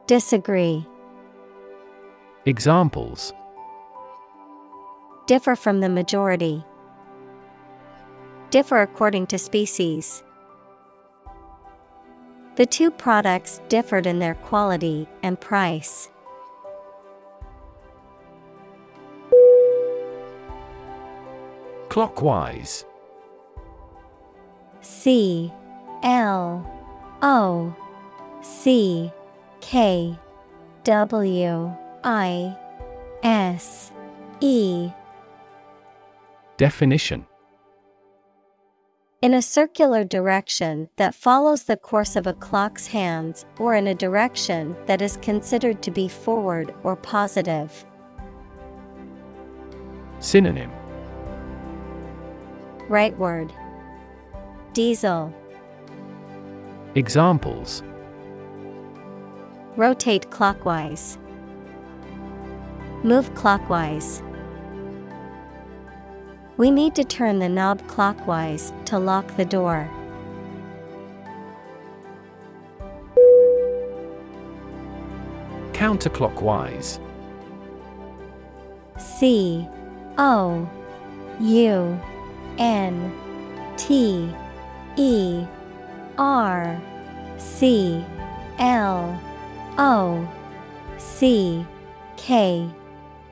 Disagree, 0.07 0.87
Examples. 2.46 3.35
Differ 5.26 5.55
from 5.55 5.81
the 5.81 5.88
majority. 5.90 6.64
Differ 8.50 8.82
according 8.82 9.28
to 9.28 9.38
species. 9.38 10.24
The 12.56 12.66
two 12.66 12.90
products 12.90 13.60
differed 13.68 14.06
in 14.06 14.18
their 14.18 14.34
quality 14.34 15.08
and 15.22 15.40
price. 15.40 16.10
Clockwise 21.88 22.84
C 24.80 25.52
L 26.02 26.64
O 27.22 27.74
C 28.42 29.12
K 29.60 30.18
W 30.84 31.72
I 32.04 32.56
S 33.22 33.92
E 34.40 34.90
Definition 36.56 37.26
In 39.22 39.35
a 39.35 39.42
circular 39.42 40.02
direction 40.02 40.88
that 40.96 41.14
follows 41.14 41.64
the 41.64 41.76
course 41.76 42.16
of 42.16 42.26
a 42.26 42.33
clock's 42.33 42.87
hands 42.87 43.44
or 43.59 43.74
in 43.74 43.87
a 43.87 43.94
direction 43.94 44.74
that 44.87 45.02
is 45.02 45.18
considered 45.18 45.83
to 45.83 45.90
be 45.90 46.09
forward 46.09 46.74
or 46.85 46.96
positive. 46.96 47.85
Synonym 50.20 50.70
Rightward 52.88 53.52
Deasil 54.72 55.35
Examples 56.94 57.83
Rotate 59.76 60.30
clockwise. 60.30 61.18
Move 63.04 63.35
clockwise. 63.35 64.22
We 66.60 66.70
need 66.70 66.94
to 66.96 67.04
turn 67.04 67.38
the 67.38 67.48
knob 67.48 67.80
clockwise 67.88 68.74
to 68.84 68.98
lock 68.98 69.34
the 69.38 69.46
door. 69.46 69.88
Counterclockwise 75.72 77.00
C 78.98 79.66
O 80.18 80.68
U 81.40 82.00
N 82.58 83.12
T 83.78 84.30
E 84.96 85.46
R 86.18 86.78
C 87.38 88.04
L 88.58 89.18
O 89.78 90.28
C 90.98 91.64
K 92.18 92.68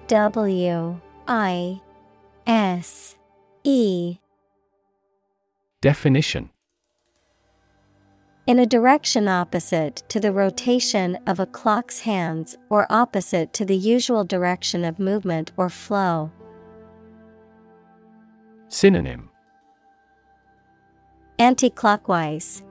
W 0.06 0.98
I 1.26 1.80
S 2.46 3.17
E 3.64 4.18
Definition 5.80 6.50
In 8.46 8.58
a 8.58 8.66
direction 8.66 9.28
opposite 9.28 10.02
to 10.08 10.20
the 10.20 10.32
rotation 10.32 11.18
of 11.26 11.40
a 11.40 11.46
clock's 11.46 12.00
hands 12.00 12.56
or 12.68 12.86
opposite 12.90 13.52
to 13.54 13.64
the 13.64 13.76
usual 13.76 14.24
direction 14.24 14.84
of 14.84 14.98
movement 14.98 15.52
or 15.56 15.68
flow. 15.68 16.30
Synonym 18.68 19.30
Anti-clockwise. 21.38 22.64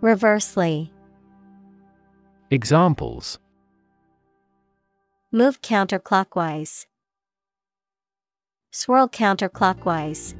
Reversely. 0.00 0.92
Examples 2.50 3.38
Move 5.32 5.60
counterclockwise. 5.60 6.86
Swirl 8.70 9.08
counterclockwise. 9.08 10.34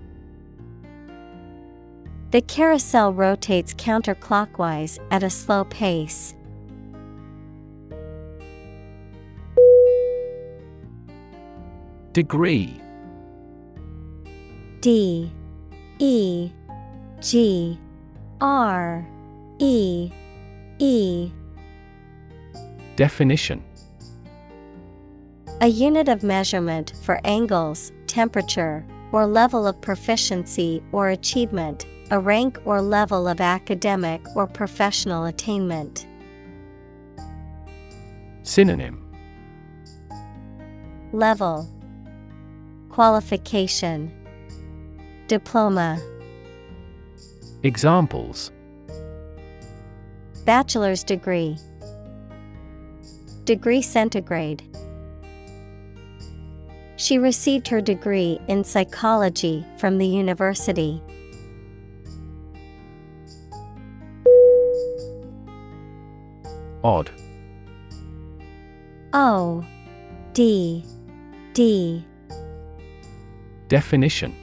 The 2.31 2.43
carousel 2.43 3.14
rotates 3.14 3.72
counterclockwise 3.72 4.99
at 5.11 5.22
a 5.22 5.31
slow 5.31 5.64
pace. 5.64 6.35
Degree 12.12 12.79
D 14.81 15.33
E 15.99 16.51
G 17.20 17.79
R 18.43 19.09
E 19.59 20.11
E 20.79 21.33
Definition 22.97 23.64
A 25.62 25.68
unit 25.68 26.09
of 26.09 26.22
measurement 26.22 26.93
for 27.03 27.20
angles, 27.24 27.93
temperature, 28.09 28.84
or 29.12 29.26
level 29.26 29.66
of 29.66 29.80
proficiency 29.80 30.82
or 30.92 31.11
achievement, 31.11 31.86
a 32.11 32.18
rank 32.18 32.59
or 32.64 32.80
level 32.80 33.28
of 33.28 33.40
academic 33.40 34.20
or 34.34 34.46
professional 34.46 35.26
attainment. 35.26 36.06
Synonym. 38.42 39.04
Level. 41.12 41.68
Qualification. 42.90 44.12
Diploma. 45.26 46.00
Examples. 47.62 48.50
Bachelor's 50.44 51.04
degree. 51.04 51.59
Degree 53.44 53.82
centigrade 53.82 54.62
She 56.99 57.16
received 57.16 57.68
her 57.68 57.80
degree 57.80 58.40
in 58.49 58.64
psychology 58.64 59.64
from 59.76 59.99
the 59.99 60.07
university. 60.07 61.01
Odd 66.82 67.11
O 69.12 69.64
D 70.32 70.84
D 71.53 72.05
Definition 73.68 74.34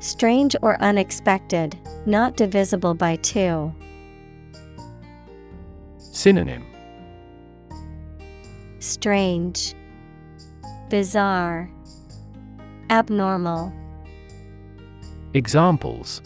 Strange 0.00 0.54
or 0.60 0.80
unexpected, 0.82 1.78
not 2.04 2.36
divisible 2.36 2.92
by 2.92 3.16
two. 3.16 3.74
Synonym 5.96 6.66
Strange, 8.80 9.74
Bizarre, 10.88 11.70
Abnormal. 12.88 13.70
Examples 15.34 16.22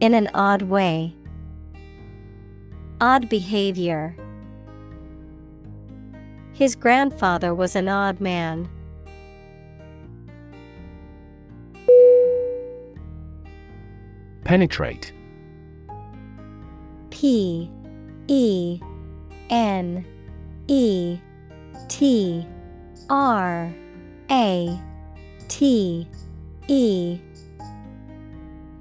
In 0.00 0.14
an 0.14 0.30
odd 0.32 0.62
way. 0.62 1.14
Odd 2.98 3.28
behavior. 3.28 4.16
His 6.54 6.74
grandfather 6.74 7.54
was 7.54 7.76
an 7.76 7.88
odd 7.88 8.22
man. 8.22 8.70
Penetrate 14.44 15.12
P 17.10 17.70
E 18.28 18.80
N 19.50 20.06
E 20.68 21.18
T 21.88 22.46
R 23.08 23.72
A 24.30 24.80
T 25.48 26.08
E 26.68 27.20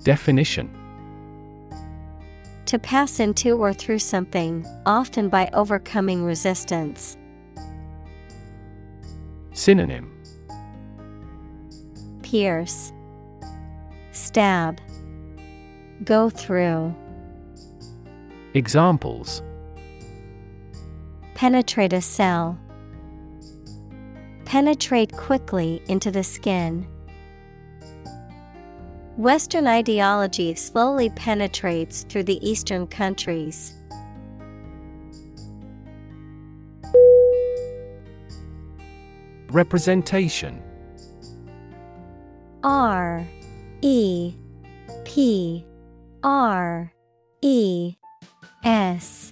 Definition 0.04 0.70
To 2.66 2.80
pass 2.80 3.20
into 3.20 3.58
or 3.58 3.74
through 3.74 4.00
something, 4.00 4.66
often 4.86 5.30
by 5.30 5.50
overcoming 5.54 6.24
resistance. 6.24 7.18
Synonym 9.54 10.12
Pierce, 12.24 12.94
Stab, 14.12 14.80
Go 16.04 16.30
through. 16.32 16.96
Examples 18.56 19.44
Penetrate 21.36 21.94
a 21.94 22.02
cell. 22.02 22.58
Penetrate 24.52 25.16
quickly 25.16 25.82
into 25.88 26.12
the 26.12 26.26
skin. 26.26 26.86
Western 29.16 29.66
ideology 29.66 30.56
slowly 30.56 31.10
penetrates 31.12 32.04
through 32.04 32.24
the 32.24 32.38
Eastern 32.46 32.86
countries. 32.86 33.74
Representation 39.52 40.62
R 42.62 43.26
E 43.82 44.34
P 45.06 45.66
R 46.24 46.92
E 47.42 47.96
S 48.66 49.32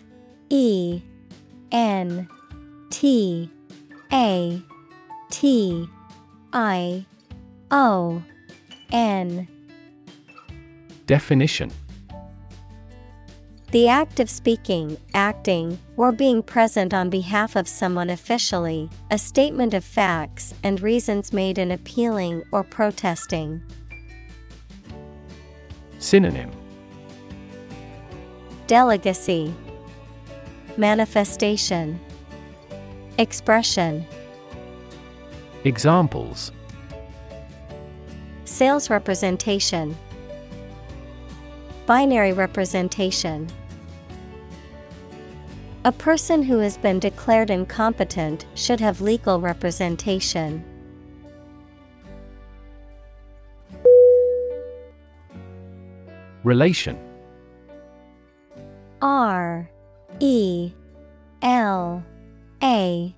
E 0.49 1.01
N 1.73 2.29
T 2.89 3.51
A 4.13 4.63
T 5.29 5.87
I 6.53 7.05
O 7.71 8.23
N. 8.91 9.47
Definition. 11.05 11.71
The 13.71 13.87
act 13.87 14.19
of 14.19 14.31
speaking, 14.31 14.97
acting, 15.13 15.77
or 15.95 16.11
being 16.11 16.41
present 16.41 16.91
on 16.91 17.11
behalf 17.11 17.55
of 17.55 17.67
someone 17.67 18.09
officially, 18.09 18.89
a 19.11 19.17
statement 19.19 19.75
of 19.75 19.83
facts 19.83 20.55
and 20.63 20.81
reasons 20.81 21.31
made 21.31 21.59
in 21.59 21.69
appealing 21.71 22.41
or 22.51 22.63
protesting. 22.63 23.61
Synonym. 25.99 26.49
Delegacy, 28.65 29.53
Manifestation, 30.77 31.99
Expression, 33.19 34.05
Examples 35.65 36.53
Sales 38.45 38.89
representation, 38.89 39.95
Binary 41.85 42.31
representation. 42.33 43.47
A 45.83 45.91
person 45.91 46.41
who 46.43 46.59
has 46.59 46.77
been 46.77 46.99
declared 46.99 47.49
incompetent 47.49 48.45
should 48.55 48.79
have 48.79 49.01
legal 49.01 49.41
representation. 49.41 50.63
Relation 56.43 56.97
R 59.01 59.69
E 60.19 60.71
L 61.41 62.03
A 62.63 63.15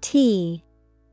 T 0.00 0.62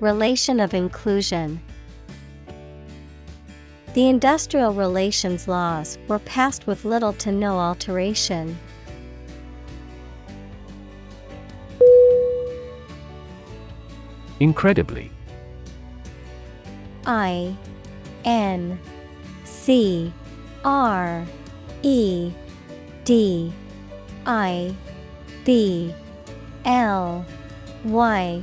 Relation 0.00 0.60
of 0.60 0.74
inclusion. 0.74 1.60
The 3.94 4.08
industrial 4.08 4.72
relations 4.72 5.48
laws 5.48 5.98
were 6.06 6.20
passed 6.20 6.66
with 6.68 6.84
little 6.84 7.12
to 7.14 7.32
no 7.32 7.58
alteration. 7.58 8.56
Incredibly 14.38 15.10
I 17.04 17.56
N 18.24 18.78
C 19.44 20.12
R 20.64 21.26
E 21.82 22.30
D 23.04 23.52
I 24.26 24.74
B 25.44 25.92
L 26.64 27.26
Y 27.84 28.42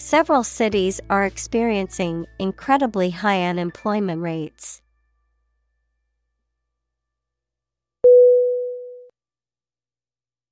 Several 0.00 0.44
cities 0.44 1.00
are 1.10 1.26
experiencing 1.26 2.28
incredibly 2.38 3.10
high 3.10 3.42
unemployment 3.42 4.22
rates. 4.22 4.80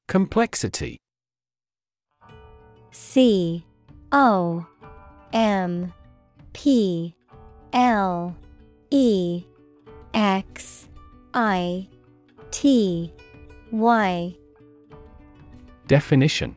Complexity. 0.08 0.98
C 2.90 3.64
O 4.10 4.66
M 5.32 5.94
P 6.52 7.14
L 7.72 8.36
E 8.90 9.44
X 10.12 10.88
I 11.34 11.86
T 12.50 13.12
Y. 13.70 14.34
Definition 15.86 16.56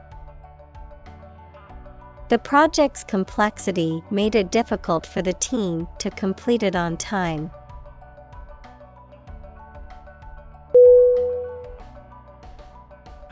The 2.31 2.39
project's 2.39 3.03
complexity 3.03 4.01
made 4.09 4.35
it 4.35 4.51
difficult 4.51 5.05
for 5.05 5.21
the 5.21 5.33
team 5.33 5.89
to 5.97 6.09
complete 6.09 6.63
it 6.63 6.77
on 6.77 6.95
time. 6.95 7.51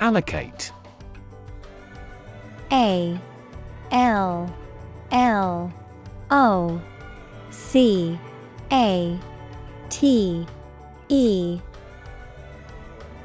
Allocate. 0.02 0.74
A 2.74 3.18
L 3.90 4.54
L 5.14 5.74
O 6.30 6.82
C 7.52 8.20
A 8.70 9.18
T 9.90 10.46
E. 11.08 11.62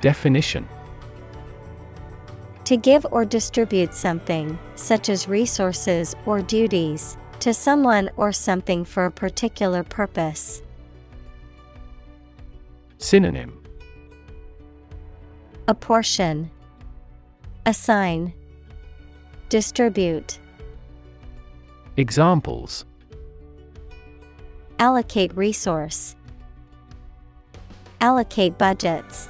Definition 0.00 0.68
To 2.64 2.76
give 2.78 3.04
or 3.10 3.26
distribute 3.26 3.92
something, 3.92 4.58
such 4.74 5.10
as 5.10 5.28
resources 5.28 6.14
or 6.24 6.40
duties, 6.40 7.18
to 7.40 7.52
someone 7.52 8.08
or 8.16 8.32
something 8.32 8.86
for 8.86 9.04
a 9.04 9.10
particular 9.10 9.82
purpose. 9.82 10.62
Synonym 12.96 13.62
Apportion, 15.68 16.50
Assign, 17.66 18.32
Distribute. 19.50 20.38
Examples 21.98 22.86
Allocate 24.78 25.36
resource. 25.36 26.16
Allocate 28.00 28.56
budgets. 28.56 29.28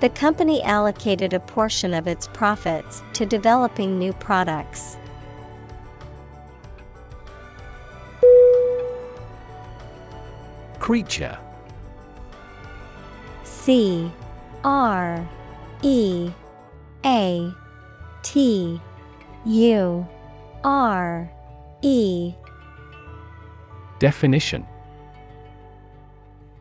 The 0.00 0.08
company 0.08 0.62
allocated 0.62 1.34
a 1.34 1.40
portion 1.40 1.92
of 1.92 2.06
its 2.06 2.26
profits 2.28 3.02
to 3.12 3.26
developing 3.26 3.98
new 3.98 4.14
products. 4.14 4.96
Creature 10.78 11.38
C 13.44 14.10
R 14.64 15.28
E 15.82 16.30
A 17.04 17.54
T 18.22 18.80
U 19.44 20.08
R 20.64 21.30
E 21.82 22.34
Definition 23.98 24.66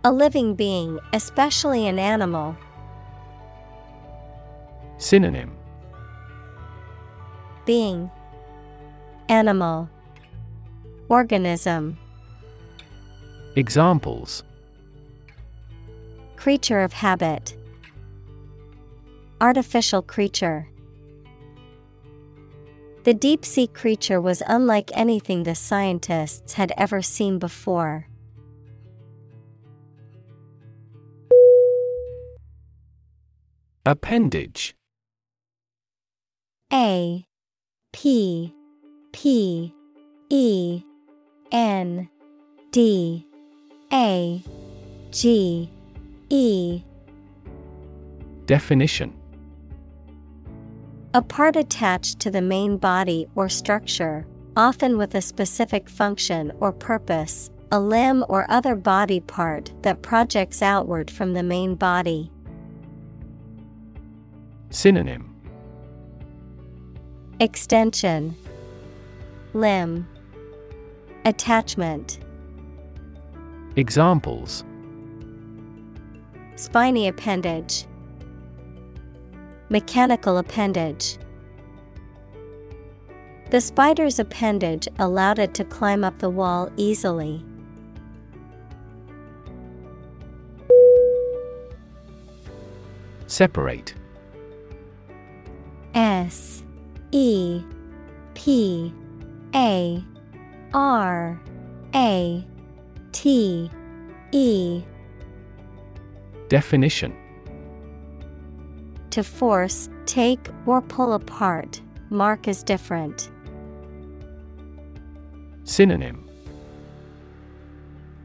A 0.03 0.11
living 0.11 0.55
being, 0.55 0.99
especially 1.13 1.87
an 1.87 1.97
animal. 1.99 2.57
Synonym. 4.99 5.55
Being. 7.65 8.11
Animal. 9.29 9.89
Organism. 11.07 11.97
Examples. 13.55 14.43
Creature 16.35 16.81
of 16.81 16.91
habit. 16.91 17.55
Artificial 19.39 20.01
creature. 20.01 20.67
The 23.05 23.13
deep 23.13 23.45
sea 23.45 23.67
creature 23.67 24.19
was 24.19 24.43
unlike 24.47 24.91
anything 24.93 25.43
the 25.43 25.55
scientists 25.55 26.53
had 26.53 26.73
ever 26.77 27.01
seen 27.01 27.39
before. 27.39 28.07
Appendage 33.85 34.75
A 36.71 37.25
P 37.93 38.53
P 39.11 39.73
E 40.29 40.83
N 41.51 42.07
D 42.69 43.27
A 43.91 44.43
G 45.09 45.71
E. 46.29 46.83
Definition. 48.45 49.15
A 51.15 51.23
part 51.23 51.55
attached 51.55 52.19
to 52.19 52.29
the 52.29 52.41
main 52.41 52.77
body 52.77 53.25
or 53.33 53.49
structure, 53.49 54.27
often 54.55 54.95
with 54.95 55.15
a 55.15 55.21
specific 55.21 55.89
function 55.89 56.51
or 56.59 56.71
purpose, 56.71 57.49
a 57.71 57.79
limb 57.79 58.23
or 58.29 58.45
other 58.51 58.75
body 58.75 59.19
part 59.19 59.73
that 59.81 60.03
projects 60.03 60.61
outward 60.61 61.09
from 61.09 61.33
the 61.33 61.41
main 61.41 61.73
body. 61.73 62.31
Synonym 64.69 65.28
Extension. 67.41 68.35
Limb. 69.53 70.05
Attachment. 71.23 72.19
Examples. 73.77 74.65
Spiny 76.57 77.07
appendage. 77.07 77.85
Mechanical 79.69 80.37
appendage. 80.37 81.17
The 83.51 83.61
spider's 83.61 84.19
appendage 84.19 84.89
allowed 84.99 85.39
it 85.39 85.53
to 85.53 85.63
climb 85.63 86.03
up 86.03 86.19
the 86.19 86.29
wall 86.29 86.69
easily. 86.75 87.45
Separate. 93.27 93.93
S 95.93 96.63
E 97.11 97.61
P 98.33 98.93
A 99.55 100.03
R 100.73 101.41
A 101.95 102.45
T 103.11 103.71
E. 104.31 104.83
Definition. 106.49 107.15
To 109.11 109.23
force, 109.23 109.89
take, 110.05 110.47
or 110.65 110.81
pull 110.81 111.13
apart, 111.13 111.81
mark 112.09 112.47
as 112.47 112.63
different. 112.63 113.31
Synonym. 115.63 116.27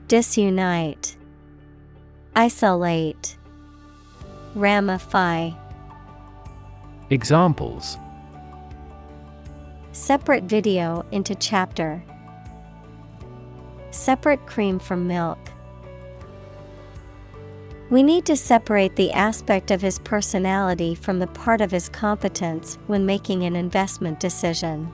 Disunite, 0.09 1.17
Isolate, 2.37 3.37
Ramify. 4.55 5.51
Examples 7.11 7.97
Separate 9.95 10.43
video 10.43 11.07
into 11.13 11.37
chapter. 11.37 12.03
Separate 13.93 14.45
cream 14.45 14.81
from 14.81 15.07
milk. 15.07 15.39
We 17.91 18.03
need 18.03 18.27
to 18.27 18.35
separate 18.35 18.97
the 18.97 19.13
aspect 19.13 19.71
of 19.71 19.81
his 19.81 20.01
personality 20.01 20.97
from 20.97 21.21
the 21.21 21.29
part 21.29 21.61
of 21.61 21.71
his 21.71 21.89
competence 21.89 22.77
when 22.89 23.07
making 23.07 23.45
an 23.45 23.55
investment 23.55 24.19
decision. 24.19 24.93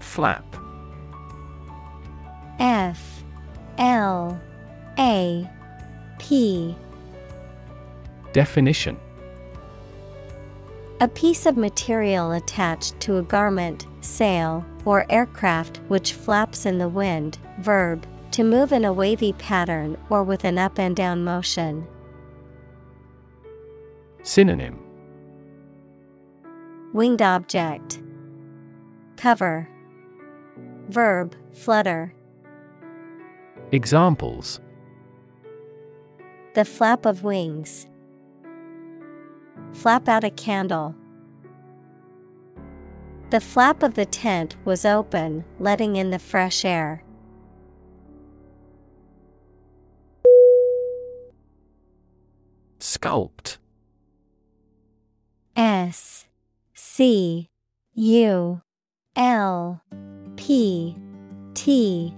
Flap. 0.00 0.56
F 2.58 3.22
L 3.76 4.40
A 4.98 5.46
P 6.18 6.74
Definition 8.32 8.98
A 11.00 11.06
piece 11.06 11.46
of 11.46 11.56
material 11.56 12.32
attached 12.32 12.98
to 13.00 13.18
a 13.18 13.22
garment, 13.22 13.86
sail, 14.00 14.64
or 14.84 15.06
aircraft 15.10 15.76
which 15.88 16.12
flaps 16.12 16.66
in 16.66 16.78
the 16.78 16.88
wind. 16.88 17.38
Verb 17.60 18.04
to 18.32 18.44
move 18.44 18.72
in 18.72 18.84
a 18.84 18.92
wavy 18.92 19.32
pattern 19.32 19.96
or 20.10 20.22
with 20.22 20.44
an 20.44 20.58
up 20.58 20.78
and 20.78 20.94
down 20.94 21.24
motion. 21.24 21.84
Synonym 24.22 24.78
Winged 26.92 27.20
object. 27.20 28.00
Cover. 29.16 29.68
Verb 30.88 31.34
flutter. 31.52 32.14
Examples 33.72 34.60
The 36.54 36.64
flap 36.64 37.06
of 37.06 37.24
wings. 37.24 37.87
Flap 39.72 40.08
out 40.08 40.24
a 40.24 40.30
candle. 40.30 40.94
The 43.30 43.40
flap 43.40 43.82
of 43.82 43.94
the 43.94 44.06
tent 44.06 44.56
was 44.64 44.86
open, 44.86 45.44
letting 45.60 45.96
in 45.96 46.10
the 46.10 46.18
fresh 46.18 46.64
air. 46.64 47.02
Sculpt. 52.80 53.58
S 55.56 56.26
C 56.74 57.50
U 57.94 58.62
L 59.16 59.82
P 60.36 60.96
T 61.54 62.14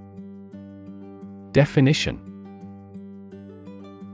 Definition 1.53 2.21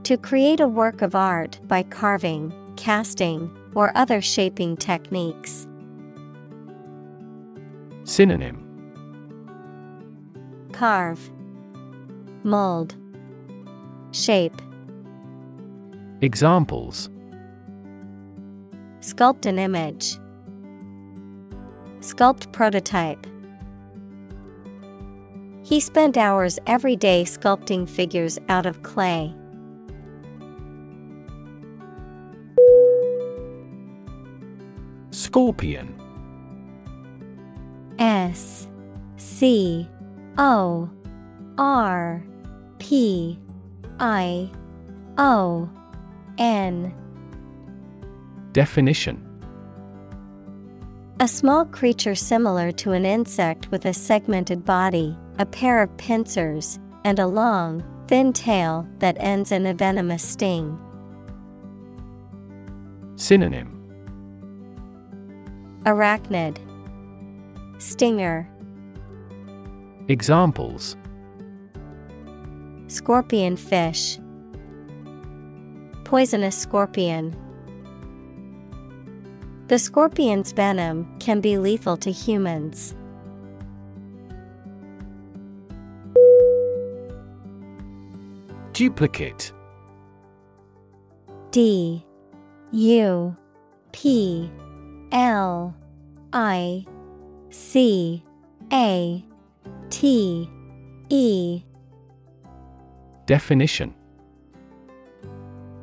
To 0.03 0.17
create 0.17 0.59
a 0.59 0.67
work 0.67 1.01
of 1.01 1.13
art 1.13 1.59
by 1.67 1.83
carving, 1.83 2.51
casting, 2.77 3.51
or 3.75 3.91
other 3.95 4.21
shaping 4.21 4.77
techniques. 4.77 5.67
Synonym 8.05 8.63
Carve, 10.71 11.29
Mold, 12.43 12.95
Shape. 14.11 14.61
Examples 16.21 17.09
Sculpt 19.01 19.45
an 19.45 19.59
image. 19.59 20.17
Sculpt 21.99 22.51
prototype. 22.51 23.25
He 25.63 25.79
spent 25.79 26.17
hours 26.17 26.59
every 26.65 26.95
day 26.95 27.23
sculpting 27.23 27.89
figures 27.89 28.39
out 28.47 28.65
of 28.65 28.83
clay. 28.83 29.35
Scorpion. 35.37 35.93
S 37.99 38.67
C 39.17 39.87
O 40.39 40.89
R 41.59 42.23
P 42.79 43.37
I 43.99 44.49
O 45.19 45.69
N 46.39 46.91
Definition 48.51 49.23
A 51.19 51.27
small 51.27 51.65
creature 51.65 52.15
similar 52.15 52.71
to 52.71 52.93
an 52.93 53.05
insect 53.05 53.69
with 53.69 53.85
a 53.85 53.93
segmented 53.93 54.65
body, 54.65 55.15
a 55.37 55.45
pair 55.45 55.83
of 55.83 55.95
pincers, 55.97 56.79
and 57.03 57.19
a 57.19 57.27
long, 57.27 57.83
thin 58.07 58.33
tail 58.33 58.87
that 58.97 59.15
ends 59.19 59.51
in 59.51 59.67
a 59.67 59.73
venomous 59.75 60.23
sting. 60.23 60.79
Synonym 63.17 63.76
Arachnid. 65.87 66.57
Stinger. 67.77 68.45
Examples. 70.09 70.97
Scorpion 72.87 73.55
fish. 73.55 74.19
Poisonous 76.03 76.57
scorpion. 76.57 77.33
The 79.69 79.79
scorpion's 79.79 80.51
venom 80.51 81.07
can 81.19 81.39
be 81.39 81.57
lethal 81.57 81.95
to 81.95 82.11
humans. 82.11 82.93
Duplicate. 88.73 89.53
D 91.51 92.05
U 92.73 93.37
P 93.93 94.51
L 95.11 95.75
I 96.33 96.85
C 97.49 98.23
A 98.71 99.23
T 99.89 100.49
E. 101.09 101.61
Definition. 103.25 103.93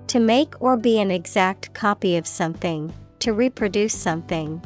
To 0.09 0.21
make 0.21 0.55
or 0.61 0.77
be 0.77 1.01
an 1.01 1.11
exact 1.11 1.75
copy 1.75 2.17
of 2.17 2.27
something, 2.27 2.93
to 3.21 3.33
reproduce 3.33 3.95
something. 3.95 4.63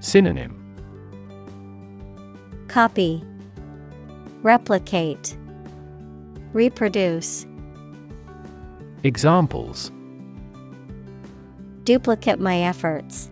Synonym. 0.00 0.60
Copy. 2.68 3.22
Replicate. 4.42 5.36
Reproduce. 6.52 7.46
Examples 9.02 9.92
Duplicate 11.84 12.40
my 12.40 12.60
efforts. 12.60 13.30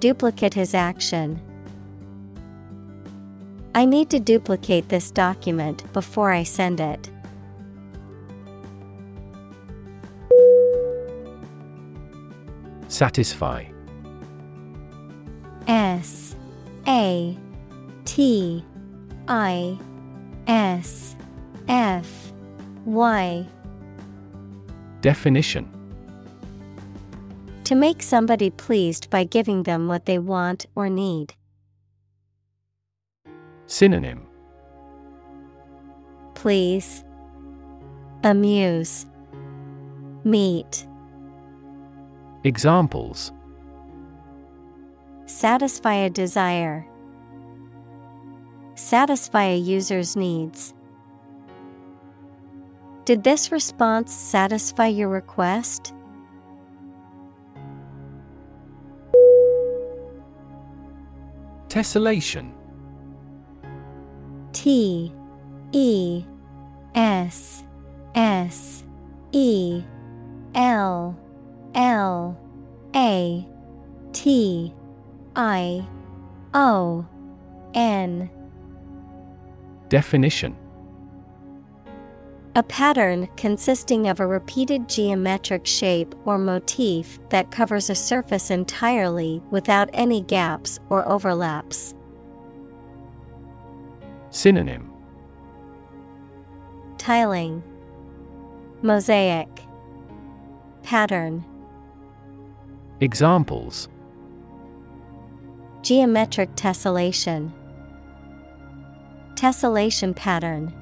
Duplicate 0.00 0.52
his 0.52 0.74
action. 0.74 1.40
I 3.74 3.86
need 3.86 4.10
to 4.10 4.20
duplicate 4.20 4.90
this 4.90 5.10
document 5.10 5.90
before 5.92 6.30
I 6.30 6.42
send 6.42 6.80
it. 6.80 7.10
Satisfy 12.88 13.64
S 15.66 16.34
A 16.86 17.36
T 18.04 18.64
I 19.28 19.78
S 20.46 21.14
F 21.68 22.32
Y 22.84 23.46
Definition 25.00 25.77
To 27.68 27.74
make 27.74 28.02
somebody 28.02 28.48
pleased 28.48 29.10
by 29.10 29.24
giving 29.24 29.64
them 29.64 29.88
what 29.88 30.06
they 30.06 30.18
want 30.18 30.64
or 30.74 30.88
need. 30.88 31.34
Synonym 33.66 34.26
Please. 36.34 37.04
Amuse. 38.24 39.04
Meet. 40.24 40.86
Examples 42.42 43.32
Satisfy 45.26 45.92
a 45.92 46.08
desire. 46.08 46.86
Satisfy 48.76 49.44
a 49.44 49.58
user's 49.58 50.16
needs. 50.16 50.72
Did 53.04 53.24
this 53.24 53.52
response 53.52 54.14
satisfy 54.14 54.86
your 54.86 55.10
request? 55.10 55.92
Tessellation. 61.68 62.52
T 64.52 65.12
E 65.72 66.24
S 66.94 67.62
S 68.14 68.84
E 69.32 69.82
L 70.54 71.16
L 71.74 72.40
A 72.94 73.46
T 74.12 74.74
I 75.36 75.86
O 76.54 77.06
N. 77.74 78.30
Definition 79.88 80.56
A 82.58 82.62
pattern 82.64 83.28
consisting 83.36 84.08
of 84.08 84.18
a 84.18 84.26
repeated 84.26 84.88
geometric 84.88 85.64
shape 85.64 86.12
or 86.24 86.38
motif 86.38 87.20
that 87.28 87.52
covers 87.52 87.88
a 87.88 87.94
surface 87.94 88.50
entirely 88.50 89.40
without 89.52 89.88
any 89.92 90.22
gaps 90.22 90.80
or 90.88 91.08
overlaps. 91.08 91.94
Synonym 94.30 94.90
Tiling, 96.98 97.62
Mosaic, 98.82 99.62
Pattern. 100.82 101.44
Examples 103.00 103.88
Geometric 105.82 106.56
tessellation, 106.56 107.52
Tessellation 109.36 110.16
pattern. 110.16 110.74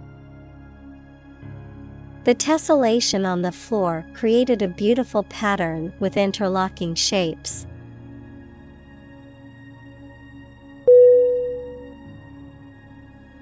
The 2.27 2.35
tessellation 2.35 3.25
on 3.25 3.43
the 3.43 3.53
floor 3.53 4.05
created 4.13 4.61
a 4.61 4.67
beautiful 4.67 5.23
pattern 5.23 5.93
with 6.01 6.17
interlocking 6.17 6.97
shapes. 6.97 7.69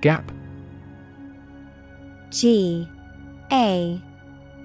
Gap. 0.02 0.30
G. 2.28 2.86
A. 3.50 4.02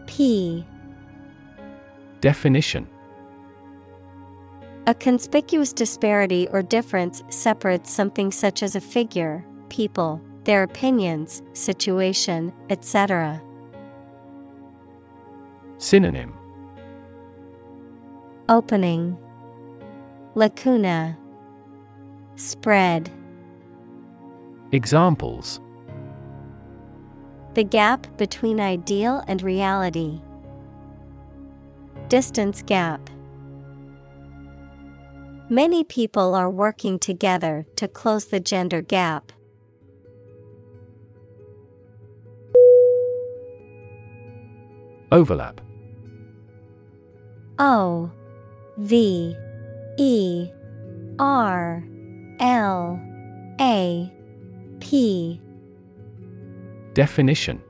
P. 0.06 0.66
Definition. 2.20 2.90
A 4.86 4.94
conspicuous 4.94 5.72
disparity 5.72 6.46
or 6.52 6.62
difference 6.62 7.24
separates 7.30 7.90
something 7.90 8.34
such 8.34 8.64
as 8.64 8.76
a 8.76 8.82
figure, 8.82 9.46
people, 9.70 10.20
their 10.44 10.64
opinions, 10.64 11.42
situation, 11.54 12.52
etc. 12.70 13.42
Synonym 15.82 16.34
Opening 18.50 19.18
Lacuna 20.36 21.18
Spread 22.36 23.10
Examples 24.74 25.62
The 27.54 27.64
gap 27.64 28.08
between 28.18 28.60
ideal 28.60 29.24
and 29.26 29.42
reality. 29.42 30.20
Distance 32.10 32.62
gap. 32.62 33.10
Many 35.50 35.86
people 35.86 36.36
are 36.36 36.50
working 36.50 37.00
together 37.00 37.66
to 37.78 37.88
close 37.88 38.26
the 38.26 38.42
gender 38.42 38.82
gap. 38.82 39.32
Overlap 45.14 45.62
O 47.60 48.10
V 48.78 49.36
E 49.98 50.50
R 51.20 51.84
L 52.40 53.00
A 53.60 54.14
P 54.80 55.42
Definition. 56.94 57.62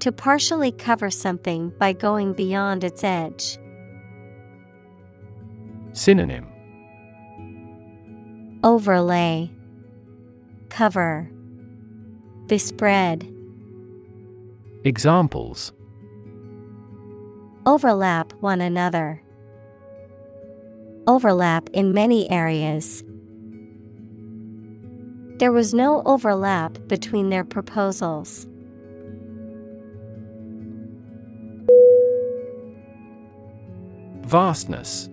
To 0.00 0.10
partially 0.10 0.72
cover 0.72 1.10
something 1.10 1.72
by 1.78 1.92
going 1.92 2.32
beyond 2.32 2.82
its 2.82 3.04
edge. 3.04 3.56
Synonym. 5.92 6.48
Overlay. 8.64 9.50
Cover. 10.68 11.30
Bespread. 12.46 13.28
Examples 14.84 15.72
Overlap 17.64 18.32
one 18.40 18.60
another. 18.60 19.22
Overlap 21.06 21.68
in 21.72 21.92
many 21.92 22.28
areas. 22.28 23.04
There 25.38 25.52
was 25.52 25.72
no 25.72 26.02
overlap 26.04 26.76
between 26.88 27.30
their 27.30 27.44
proposals. 27.44 28.48
Vastness 34.22 35.08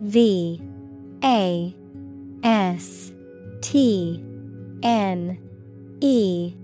V 0.00 0.60
A 1.22 1.76
S 2.42 3.12
T 3.60 4.24
N 4.82 5.38
E 6.00 6.54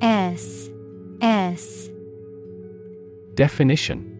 S 0.00 0.70
S 1.20 1.90
Definition. 3.36 4.12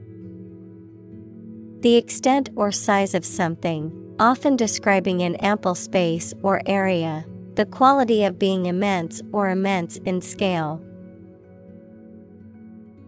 The 1.81 1.97
extent 1.97 2.51
or 2.55 2.71
size 2.71 3.15
of 3.15 3.25
something, 3.25 4.15
often 4.19 4.57
describing 4.57 5.23
an 5.23 5.37
ample 5.37 5.75
space 5.75 6.35
or 6.43 6.61
area, 6.67 7.25
the 7.55 7.65
quality 7.65 8.25
of 8.25 8.39
being 8.39 8.67
immense 8.67 9.23
or 9.33 9.49
immense 9.49 9.97
in 10.05 10.21
scale. 10.21 10.83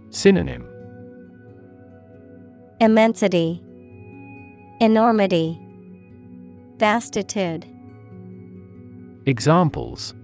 Synonym. 0.09 0.67
Immensity, 2.81 3.63
Enormity, 4.81 5.61
Vastitude, 6.79 7.65
Examples. 9.27 10.15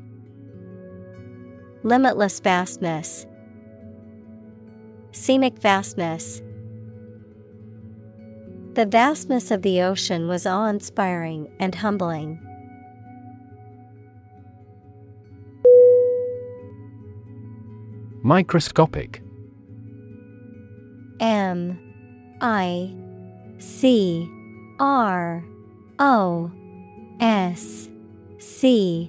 Limitless 1.83 2.41
vastness, 2.41 3.27
Scenic 5.15 5.61
vastness. 5.61 6.43
The 8.73 8.85
vastness 8.85 9.53
of 9.53 9.63
the 9.63 9.81
ocean 9.81 10.27
was 10.27 10.45
awe 10.45 10.67
inspiring 10.67 11.55
and 11.61 11.73
humbling. 11.73 12.41
Microscopic 18.25 19.23
M 21.21 21.79
I 22.41 22.93
C 23.59 24.29
R 24.81 25.45
O 26.01 26.51
S 27.21 27.89
C 28.41 29.09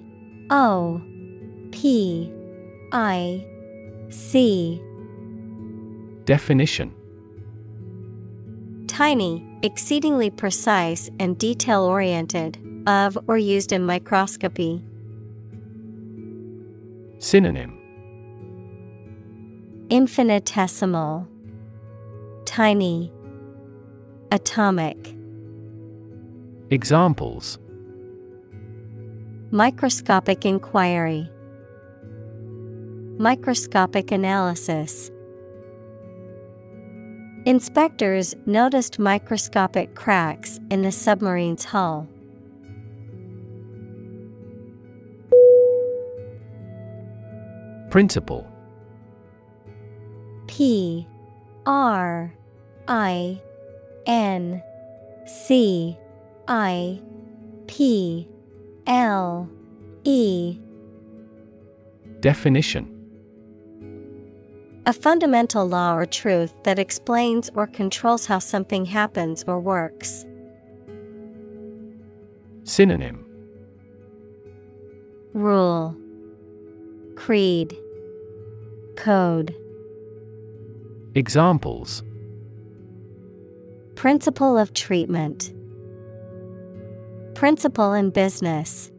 O 0.52 1.02
P 1.72 2.32
I 2.92 3.44
C 4.12 4.85
Definition 6.26 6.94
Tiny, 8.88 9.46
exceedingly 9.62 10.30
precise 10.32 11.10
and 11.20 11.38
detail 11.38 11.84
oriented, 11.84 12.58
of 12.88 13.18
or 13.28 13.38
used 13.38 13.72
in 13.72 13.86
microscopy. 13.86 14.84
Synonym 17.20 17.78
Infinitesimal, 19.90 21.28
Tiny, 22.46 23.12
Atomic. 24.32 25.16
Examples 26.72 27.60
Microscopic 29.52 30.44
inquiry, 30.44 31.30
Microscopic 33.20 34.12
analysis. 34.12 35.12
Inspectors 37.46 38.36
noticed 38.48 38.98
microscopic 38.98 39.94
cracks 39.94 40.60
in 40.72 40.82
the 40.82 40.92
submarine's 40.92 41.64
hull. 41.66 42.08
Principle. 47.92 48.48
P 50.48 51.08
R 51.68 52.34
I 52.88 53.40
N 54.08 54.64
C 55.28 55.96
I 56.48 57.00
P 57.68 58.28
L 58.88 59.48
E. 60.04 60.60
Definition 62.22 62.95
A 64.88 64.94
fundamental 64.94 65.68
law 65.68 65.96
or 65.96 66.06
truth 66.06 66.54
that 66.64 66.78
explains 66.78 67.50
or 67.56 67.66
controls 67.66 68.28
how 68.28 68.38
something 68.38 68.86
happens 68.86 69.44
or 69.48 69.60
works. 69.60 70.26
Synonym. 72.66 73.26
Rule. 75.34 75.98
Creed. 77.16 77.76
Code. 78.96 79.56
Examples. 81.16 82.04
Principle 83.96 84.56
of 84.56 84.72
treatment. 84.74 85.52
Principle 87.34 87.94
in 87.94 88.12
business. 88.12 88.92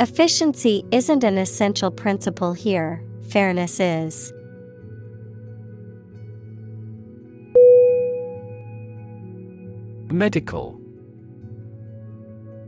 Efficiency 0.00 0.84
isn't 0.90 1.22
an 1.22 1.38
essential 1.38 1.92
principle 1.92 2.54
here, 2.54 3.04
fairness 3.32 3.80
is. 3.80 4.30
Medical 10.12 10.78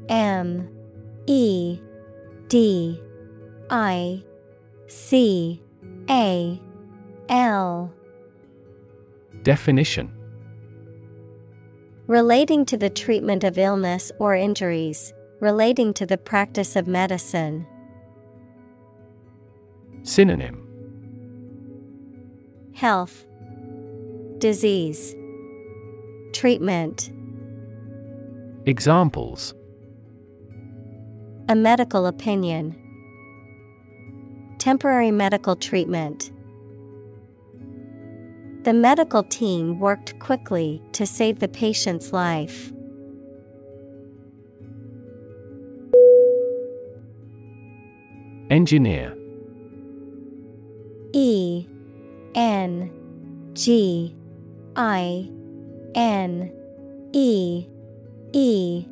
M 0.08 0.66
E 1.26 1.78
D 2.48 2.98
I 3.68 4.22
C 4.86 5.62
A 6.08 6.58
L 7.28 7.92
Definition 9.42 10.10
Relating 12.06 12.64
to 12.64 12.78
the 12.78 12.88
treatment 12.88 13.44
of 13.44 13.58
illness 13.58 14.10
or 14.18 14.34
injuries, 14.34 15.12
relating 15.40 15.92
to 15.92 16.06
the 16.06 16.16
practice 16.16 16.74
of 16.74 16.86
medicine. 16.86 17.66
Synonym 20.04 20.60
Health, 22.74 23.24
Disease, 24.36 25.16
Treatment. 26.34 27.10
Examples 28.66 29.54
A 31.48 31.54
medical 31.54 32.04
opinion, 32.06 32.76
Temporary 34.58 35.10
medical 35.10 35.56
treatment. 35.56 36.30
The 38.64 38.74
medical 38.74 39.22
team 39.22 39.80
worked 39.80 40.18
quickly 40.18 40.82
to 40.92 41.06
save 41.06 41.38
the 41.38 41.48
patient's 41.48 42.12
life. 42.12 42.70
Engineer 48.50 49.16
E 51.14 51.66
N 52.34 52.90
G 53.52 54.16
I 54.74 55.30
N 55.94 56.52
E 57.12 57.66
E 58.32 58.86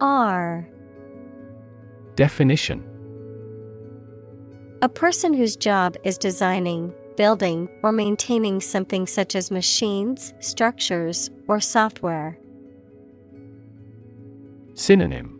R 0.00 0.66
Definition. 2.16 2.82
A 4.82 4.88
person 4.88 5.34
whose 5.34 5.56
job 5.56 5.96
is 6.02 6.16
designing, 6.16 6.94
building, 7.18 7.68
or 7.82 7.92
maintaining 7.92 8.62
something 8.62 9.06
such 9.06 9.34
as 9.34 9.50
machines, 9.50 10.32
structures, 10.40 11.30
or 11.46 11.60
software. 11.60 12.38
Synonym. 14.72 15.38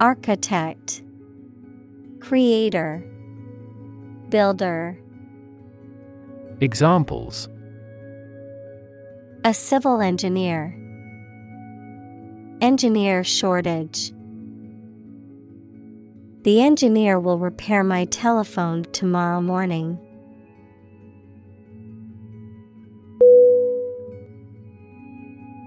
Architect, 0.00 1.02
Creator, 2.20 3.04
Builder. 4.28 4.98
Examples 6.60 7.48
A 9.44 9.54
civil 9.54 10.00
engineer. 10.00 10.74
Engineer 12.60 13.22
shortage. 13.22 14.12
The 16.42 16.60
engineer 16.60 17.20
will 17.20 17.38
repair 17.38 17.84
my 17.84 18.06
telephone 18.06 18.84
tomorrow 18.92 19.40
morning. 19.40 19.98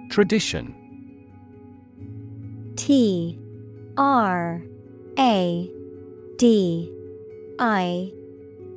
Tradition 0.10 0.76
T 2.76 3.40
R 3.98 4.64
A 5.18 5.72
D 6.38 6.92
I 7.60 8.12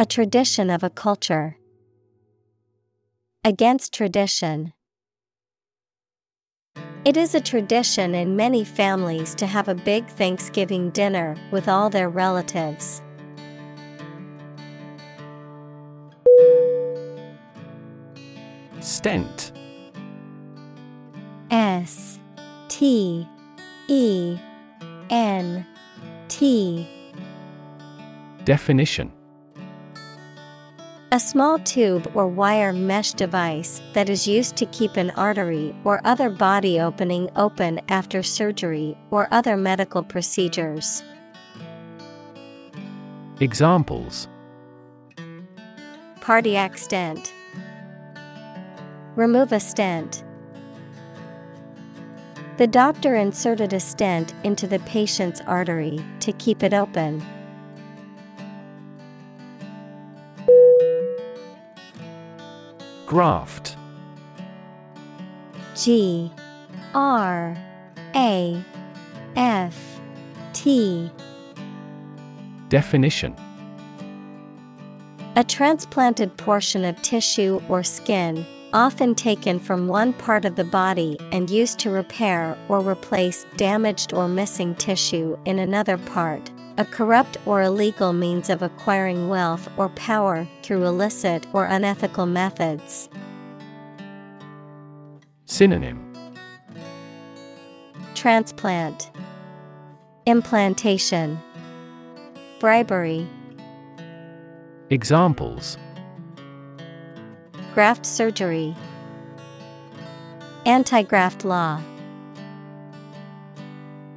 A 0.00 0.06
tradition 0.06 0.70
of 0.70 0.84
a 0.84 0.90
culture. 0.90 1.56
Against 3.42 3.92
tradition. 3.92 4.72
It 7.04 7.16
is 7.16 7.34
a 7.34 7.40
tradition 7.40 8.14
in 8.14 8.36
many 8.36 8.62
families 8.62 9.34
to 9.34 9.46
have 9.46 9.66
a 9.66 9.74
big 9.74 10.06
Thanksgiving 10.06 10.90
dinner 10.90 11.34
with 11.50 11.66
all 11.66 11.90
their 11.90 12.08
relatives. 12.08 13.02
Stent 18.78 19.50
S 21.50 22.20
T 22.68 23.26
E 23.88 24.38
N 25.10 25.66
T 26.28 26.88
Definition 28.44 29.17
A 31.10 31.18
small 31.18 31.58
tube 31.60 32.10
or 32.14 32.28
wire 32.28 32.70
mesh 32.70 33.14
device 33.14 33.80
that 33.94 34.10
is 34.10 34.28
used 34.28 34.56
to 34.56 34.66
keep 34.66 34.98
an 34.98 35.08
artery 35.12 35.74
or 35.82 36.02
other 36.04 36.28
body 36.28 36.78
opening 36.80 37.30
open 37.34 37.80
after 37.88 38.22
surgery 38.22 38.94
or 39.10 39.26
other 39.30 39.56
medical 39.56 40.02
procedures. 40.02 41.02
Examples 43.40 44.28
Cardiac 46.20 46.76
stent. 46.76 47.32
Remove 49.16 49.52
a 49.52 49.60
stent. 49.60 50.22
The 52.58 52.66
doctor 52.66 53.14
inserted 53.14 53.72
a 53.72 53.80
stent 53.80 54.34
into 54.44 54.66
the 54.66 54.80
patient's 54.80 55.40
artery 55.46 56.04
to 56.20 56.32
keep 56.34 56.62
it 56.62 56.74
open. 56.74 57.24
Graft. 63.08 63.74
G 65.74 66.30
R 66.94 67.56
A 68.14 68.62
F 69.34 70.00
T. 70.52 71.10
Definition. 72.68 73.34
A 75.36 75.42
transplanted 75.42 76.36
portion 76.36 76.84
of 76.84 77.00
tissue 77.00 77.62
or 77.70 77.82
skin, 77.82 78.44
often 78.74 79.14
taken 79.14 79.58
from 79.58 79.88
one 79.88 80.12
part 80.12 80.44
of 80.44 80.56
the 80.56 80.64
body 80.64 81.16
and 81.32 81.48
used 81.48 81.78
to 81.78 81.88
repair 81.88 82.58
or 82.68 82.80
replace 82.80 83.46
damaged 83.56 84.12
or 84.12 84.28
missing 84.28 84.74
tissue 84.74 85.38
in 85.46 85.58
another 85.58 85.96
part. 85.96 86.50
A 86.78 86.84
corrupt 86.84 87.36
or 87.44 87.60
illegal 87.60 88.12
means 88.12 88.48
of 88.48 88.62
acquiring 88.62 89.28
wealth 89.28 89.68
or 89.76 89.88
power 89.88 90.46
through 90.62 90.86
illicit 90.86 91.44
or 91.52 91.64
unethical 91.64 92.24
methods. 92.24 93.08
Synonym. 95.46 96.12
Transplant, 98.14 99.10
Implantation, 100.24 101.40
Bribery, 102.60 103.26
Examples. 104.90 105.76
Graft 107.74 108.06
surgery, 108.06 108.76
Anti 110.64 111.02
graft 111.02 111.44
law. 111.44 111.82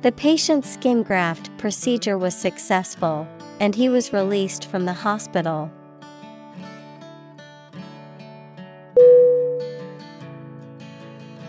The 0.02 0.12
patient's 0.12 0.68
skin 0.68 1.04
graft 1.04 1.56
procedure 1.60 2.18
was 2.18 2.36
successful, 2.36 3.28
and 3.60 3.76
he 3.76 3.88
was 3.88 4.12
released 4.12 4.66
from 4.66 4.86
the 4.86 4.94
hospital. 4.94 5.72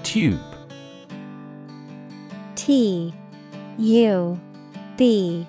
Tube. 0.03 0.39
T 2.55 3.15
U 3.79 4.41
B 4.99 5.47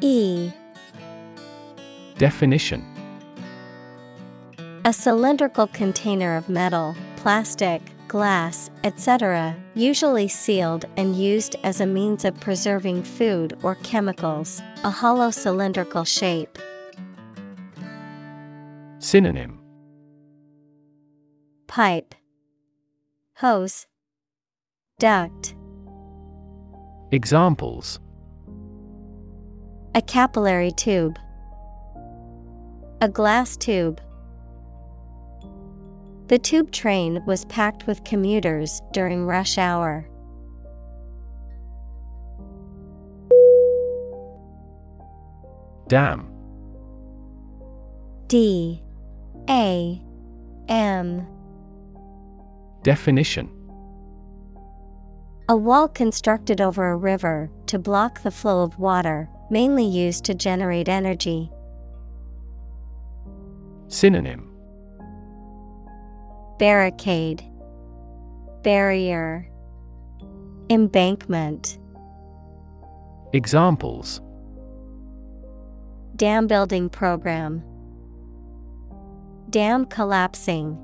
E. 0.00 0.52
Definition. 2.18 2.86
A 4.84 4.92
cylindrical 4.92 5.66
container 5.66 6.36
of 6.36 6.48
metal, 6.48 6.94
plastic, 7.16 7.82
glass, 8.08 8.70
etc., 8.84 9.54
usually 9.74 10.26
sealed 10.26 10.86
and 10.96 11.14
used 11.14 11.56
as 11.62 11.80
a 11.80 11.86
means 11.86 12.24
of 12.24 12.40
preserving 12.40 13.02
food 13.02 13.56
or 13.62 13.76
chemicals, 13.76 14.60
a 14.82 14.90
hollow 14.90 15.30
cylindrical 15.30 16.04
shape. 16.04 16.58
Synonym 18.98 19.60
Pipe, 21.68 22.14
Hose, 23.36 23.86
Duct. 24.98 25.54
Examples 27.12 28.00
A 29.94 30.02
capillary 30.02 30.72
tube, 30.72 31.18
a 33.00 33.08
glass 33.08 33.56
tube. 33.56 34.00
The 36.28 36.38
tube 36.38 36.70
train 36.72 37.24
was 37.24 37.46
packed 37.46 37.86
with 37.86 38.04
commuters 38.04 38.82
during 38.92 39.24
rush 39.24 39.56
hour. 39.56 40.06
Dam. 45.88 46.30
D. 48.26 48.82
A. 49.48 50.02
M. 50.68 51.26
Definition. 52.82 53.48
A 55.48 55.56
wall 55.56 55.88
constructed 55.88 56.60
over 56.60 56.90
a 56.90 56.96
river 56.96 57.50
to 57.68 57.78
block 57.78 58.22
the 58.22 58.30
flow 58.30 58.62
of 58.62 58.78
water, 58.78 59.30
mainly 59.50 59.86
used 59.86 60.24
to 60.26 60.34
generate 60.34 60.90
energy. 60.90 61.50
Synonym 63.86 64.47
Barricade, 66.58 67.44
Barrier, 68.62 69.48
Embankment. 70.68 71.78
Examples 73.32 74.20
Dam 76.16 76.48
building 76.48 76.88
program, 76.88 77.62
Dam 79.50 79.86
collapsing. 79.86 80.76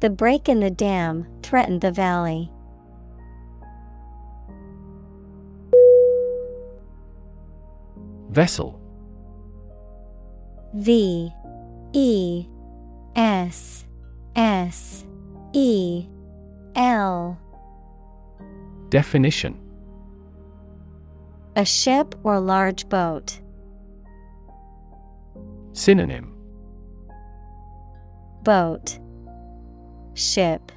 The 0.00 0.10
break 0.10 0.48
in 0.48 0.58
the 0.60 0.70
dam 0.70 1.26
threatened 1.42 1.80
the 1.82 1.92
valley. 1.92 2.50
Vessel 8.30 8.80
V 10.74 11.30
E 11.92 12.46
S 13.16 13.86
S 14.36 15.06
E 15.54 16.06
L. 16.74 17.38
Definition. 18.90 19.58
A 21.56 21.64
ship 21.64 22.14
or 22.24 22.38
large 22.38 22.86
boat. 22.90 23.40
Synonym. 25.72 26.34
Boat. 28.42 28.98
Ship. 30.12 30.70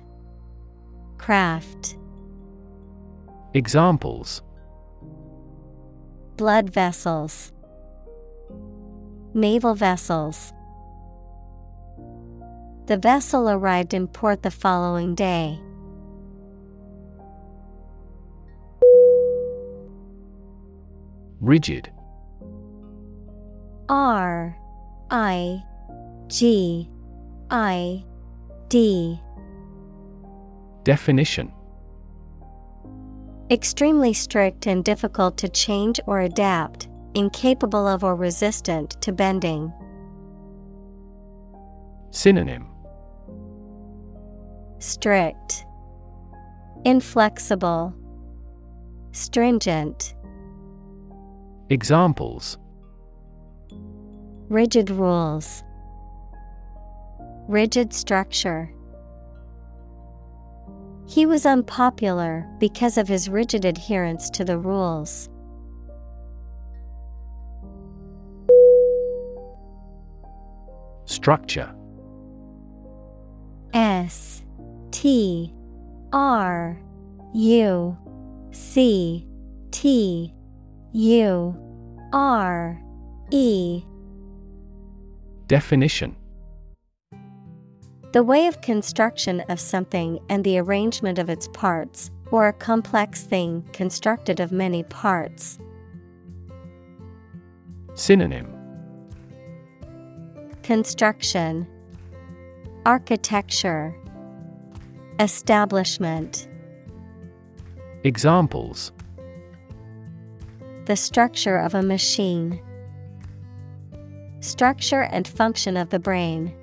Craft. 1.18 1.98
Examples. 3.54 4.42
Blood 6.38 6.70
vessels. 6.70 7.52
Naval 9.34 9.76
vessels 9.76 10.54
The 12.90 12.98
vessel 12.98 13.48
arrived 13.48 13.94
in 13.94 14.08
port 14.08 14.42
the 14.42 14.50
following 14.50 15.14
day. 15.14 15.60
Rigid 21.40 21.92
R 23.90 24.58
I 25.12 25.64
G 26.30 26.90
I 27.52 28.04
D 28.70 29.20
Definition 30.84 31.54
Extremely 33.52 34.14
strict 34.14 34.66
and 34.66 34.84
difficult 34.84 35.38
to 35.38 35.48
change 35.48 36.00
or 36.08 36.22
adapt, 36.22 36.90
incapable 37.14 37.86
of 37.86 38.04
or 38.04 38.16
resistant 38.16 39.00
to 39.02 39.12
bending. 39.12 39.72
Synonym 42.10 42.69
Strict, 44.80 45.66
Inflexible, 46.86 47.94
Stringent. 49.12 50.16
Examples 51.70 52.58
Rigid 54.48 54.90
rules, 54.90 55.64
Rigid 57.48 57.94
structure. 57.94 58.72
He 61.06 61.26
was 61.26 61.46
unpopular 61.46 62.48
because 62.60 62.98
of 62.98 63.08
his 63.08 63.28
rigid 63.30 63.66
adherence 63.66 64.30
to 64.30 64.46
the 64.46 64.58
rules. 64.58 65.30
Structure 71.06 71.74
S 73.74 74.44
T 74.92 75.54
R 76.12 76.80
U 77.34 77.98
C 78.52 79.28
T 79.72 80.34
U 80.94 81.56
R 82.12 82.82
E. 83.32 83.84
Definition. 85.48 86.16
The 88.12 88.24
way 88.24 88.48
of 88.48 88.62
construction 88.62 89.42
of 89.50 89.60
something 89.60 90.20
and 90.30 90.44
the 90.44 90.58
arrangement 90.58 91.20
of 91.20 91.30
its 91.30 91.48
parts, 91.50 92.10
or 92.32 92.48
a 92.48 92.54
complex 92.54 93.24
thing 93.24 93.68
constructed 93.72 94.40
of 94.40 94.52
many 94.52 94.84
parts. 94.84 95.60
Synonym. 97.94 98.48
Construction. 100.64 101.68
Architecture 102.86 103.96
Establishment 105.20 106.48
Examples 108.06 108.94
The 110.86 110.96
structure 110.96 111.58
of 111.58 111.76
a 111.76 111.82
machine. 111.82 112.62
Structure 114.40 115.02
and 115.02 115.28
function 115.28 115.76
of 115.76 115.90
the 115.90 116.00
brain. 116.00 116.54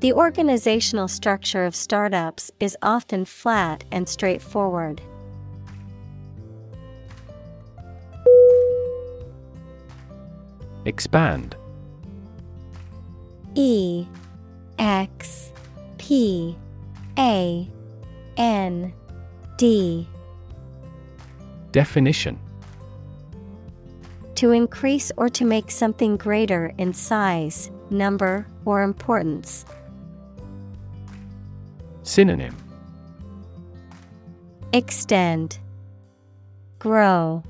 The 0.00 0.12
organizational 0.12 1.06
structure 1.06 1.64
of 1.66 1.76
startups 1.76 2.50
is 2.58 2.76
often 2.82 3.26
flat 3.26 3.84
and 3.92 4.08
straightforward. 4.08 5.00
Expand 10.84 11.54
E 13.54 14.08
X 14.80 15.52
P 16.06 16.54
A 17.18 17.66
N 18.36 18.92
D 19.56 20.06
Definition 21.72 22.38
To 24.34 24.50
increase 24.50 25.10
or 25.16 25.30
to 25.30 25.46
make 25.46 25.70
something 25.70 26.18
greater 26.18 26.74
in 26.76 26.92
size, 26.92 27.70
number, 27.88 28.46
or 28.66 28.82
importance. 28.82 29.64
Synonym 32.02 32.54
Extend, 34.74 35.58
Grow, 36.78 37.42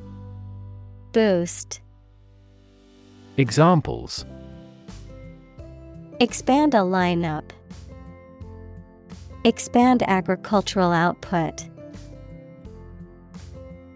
Boost. 1.10 1.80
Examples 3.36 4.24
Expand 6.20 6.74
a 6.74 6.78
lineup. 6.78 7.50
Expand 9.44 10.02
agricultural 10.08 10.90
output. 10.90 11.68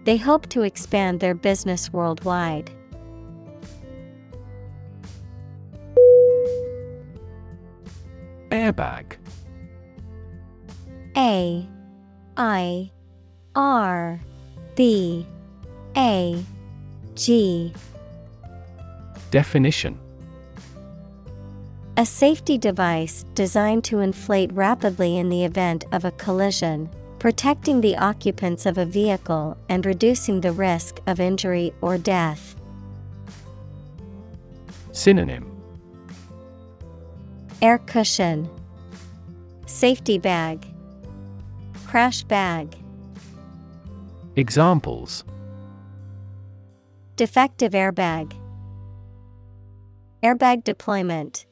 They 0.05 0.19
hope 0.19 0.47
to 0.51 0.63
expand 0.63 1.21
their 1.21 1.35
business 1.35 1.91
worldwide. 1.91 2.71
Airbag 8.51 9.17
A 11.17 11.67
I 12.37 12.91
R 13.55 14.21
B 14.75 15.27
A 15.97 16.45
G 17.15 17.73
Definition 19.31 19.99
A 21.99 22.07
safety 22.07 22.57
device 22.57 23.25
designed 23.35 23.83
to 23.87 23.99
inflate 23.99 24.53
rapidly 24.53 25.19
in 25.19 25.31
the 25.31 25.45
event 25.45 25.85
of 25.91 26.05
a 26.05 26.13
collision, 26.13 26.89
protecting 27.19 27.81
the 27.81 27.97
occupants 27.97 28.67
of 28.67 28.79
a 28.79 28.85
vehicle 28.85 29.59
and 29.69 29.85
reducing 29.85 30.41
the 30.41 30.53
risk 30.53 31.01
of 31.09 31.19
injury 31.19 31.75
or 31.81 31.99
death. 31.99 32.55
Synonym. 34.93 35.51
Air 37.61 37.79
cushion, 37.79 38.49
Safety 39.67 40.19
bag, 40.19 40.65
crash 41.85 42.23
bag, 42.23 42.77
Examples. 44.37 45.25
Defective 47.17 47.73
airbag, 47.73 48.37
airbag 50.23 50.63
deployment. 50.63 51.48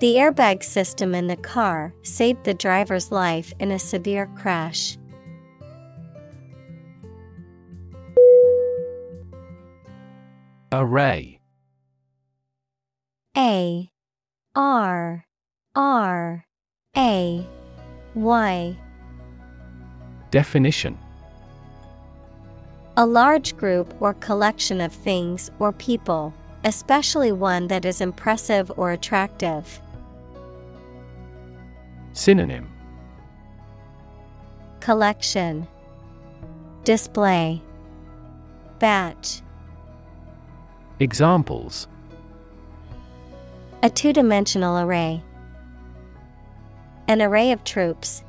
The 0.00 0.14
airbag 0.14 0.62
system 0.62 1.14
in 1.14 1.26
the 1.26 1.36
car 1.36 1.92
saved 2.02 2.44
the 2.44 2.54
driver's 2.54 3.12
life 3.12 3.52
in 3.58 3.70
a 3.70 3.78
severe 3.78 4.30
crash. 4.34 4.96
Array. 10.72 11.38
A. 13.36 13.90
R. 14.56 15.26
R. 15.76 16.46
A. 16.96 17.46
Y. 18.14 18.76
Definition. 20.30 20.98
A 22.96 23.04
large 23.04 23.54
group 23.58 23.94
or 24.00 24.14
collection 24.14 24.80
of 24.80 24.94
things 24.94 25.50
or 25.58 25.72
people, 25.72 26.32
especially 26.64 27.32
one 27.32 27.68
that 27.68 27.84
is 27.84 28.00
impressive 28.00 28.72
or 28.78 28.92
attractive. 28.92 29.82
Synonym 32.12 32.68
Collection 34.80 35.66
Display 36.84 37.62
Batch 38.78 39.42
Examples 40.98 41.86
A 43.82 43.90
two 43.90 44.12
dimensional 44.12 44.78
array. 44.78 45.22
An 47.08 47.22
array 47.22 47.52
of 47.52 47.64
troops. 47.64 48.22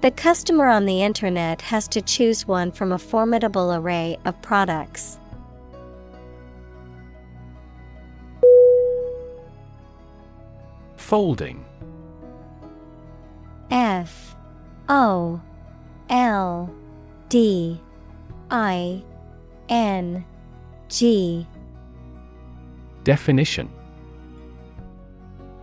The 0.00 0.10
customer 0.10 0.66
on 0.66 0.84
the 0.84 1.02
internet 1.02 1.62
has 1.62 1.88
to 1.88 2.02
choose 2.02 2.46
one 2.46 2.72
from 2.72 2.92
a 2.92 2.98
formidable 2.98 3.72
array 3.72 4.18
of 4.26 4.40
products. 4.42 5.18
Folding. 11.14 11.64
F 13.70 14.34
O 14.88 15.40
L 16.10 16.74
D 17.28 17.80
I 18.50 19.00
N 19.68 20.24
G. 20.88 21.46
Definition. 23.04 23.70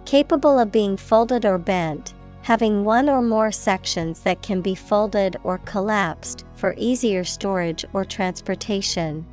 Capable 0.06 0.58
of 0.58 0.72
being 0.72 0.95
folded 0.95 1.43
or 1.43 1.58
bent, 1.58 2.14
having 2.43 2.86
one 2.86 3.10
or 3.10 3.22
more 3.22 3.52
sections 3.52 4.22
that 4.22 4.41
can 4.41 4.62
be 4.62 4.74
folded 4.74 5.36
or 5.43 5.58
collapsed 5.58 6.45
for 6.56 6.76
easier 6.78 7.26
storage 7.26 7.84
or 7.91 8.06
transportation. 8.06 9.26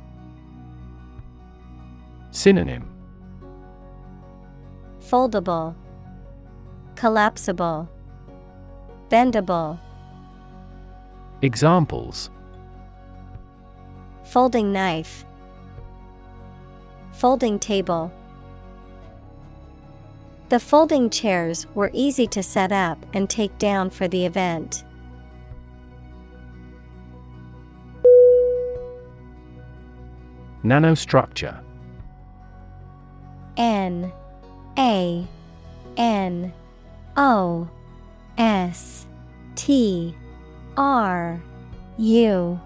Synonym. 2.31 2.89
Foldable, 4.99 5.75
Collapsible, 6.99 7.87
Bendable. 9.07 9.79
Examples 11.41 12.29
Folding 14.25 14.73
knife, 14.73 15.23
Folding 17.13 17.57
table. 17.57 18.11
The 20.49 20.59
folding 20.59 21.09
chairs 21.09 21.67
were 21.73 21.89
easy 21.93 22.27
to 22.27 22.43
set 22.43 22.73
up 22.73 22.97
and 23.13 23.29
take 23.29 23.57
down 23.57 23.91
for 23.91 24.09
the 24.09 24.25
event. 24.25 24.83
Nanostructure 30.65 31.63
N 33.55 34.11
A 34.77 35.25
N 35.95 36.53
O 37.17 37.67
S 38.37 39.05
T 39.55 40.15
R 40.77 41.41
U 41.97 42.59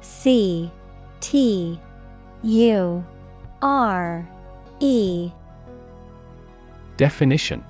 C 0.00 0.70
T 1.20 1.80
U 2.42 3.04
R 3.62 4.28
E 4.80 5.30
Definition 6.96 7.64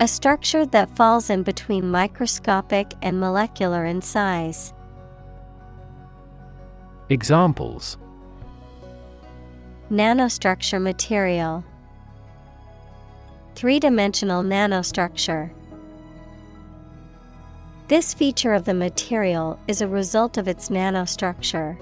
A 0.00 0.08
structure 0.08 0.66
that 0.66 0.94
falls 0.96 1.30
in 1.30 1.44
between 1.44 1.90
microscopic 1.90 2.92
and 3.00 3.20
molecular 3.20 3.84
in 3.84 4.02
size. 4.02 4.72
Examples 7.08 7.96
Nanostructure 9.90 10.80
material. 10.80 11.64
Three 13.54 13.78
dimensional 13.78 14.42
nanostructure. 14.42 15.50
This 17.88 18.14
feature 18.14 18.54
of 18.54 18.64
the 18.64 18.74
material 18.74 19.58
is 19.68 19.80
a 19.80 19.88
result 19.88 20.38
of 20.38 20.48
its 20.48 20.68
nanostructure. 20.68 21.76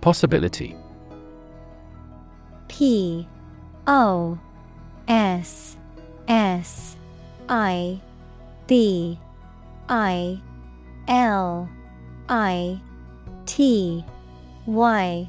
Possibility 0.00 0.76
P 2.68 3.26
O 3.86 4.38
S 5.08 5.76
S 6.28 6.96
I 7.48 8.00
B 8.66 9.18
I 9.88 10.40
L 11.06 11.68
I 12.28 12.80
T 13.46 14.04
Y 14.66 15.28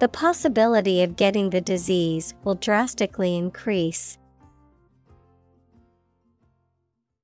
The 0.00 0.08
possibility 0.08 1.02
of 1.02 1.14
getting 1.14 1.50
the 1.50 1.60
disease 1.60 2.32
will 2.42 2.54
drastically 2.54 3.36
increase. 3.36 4.16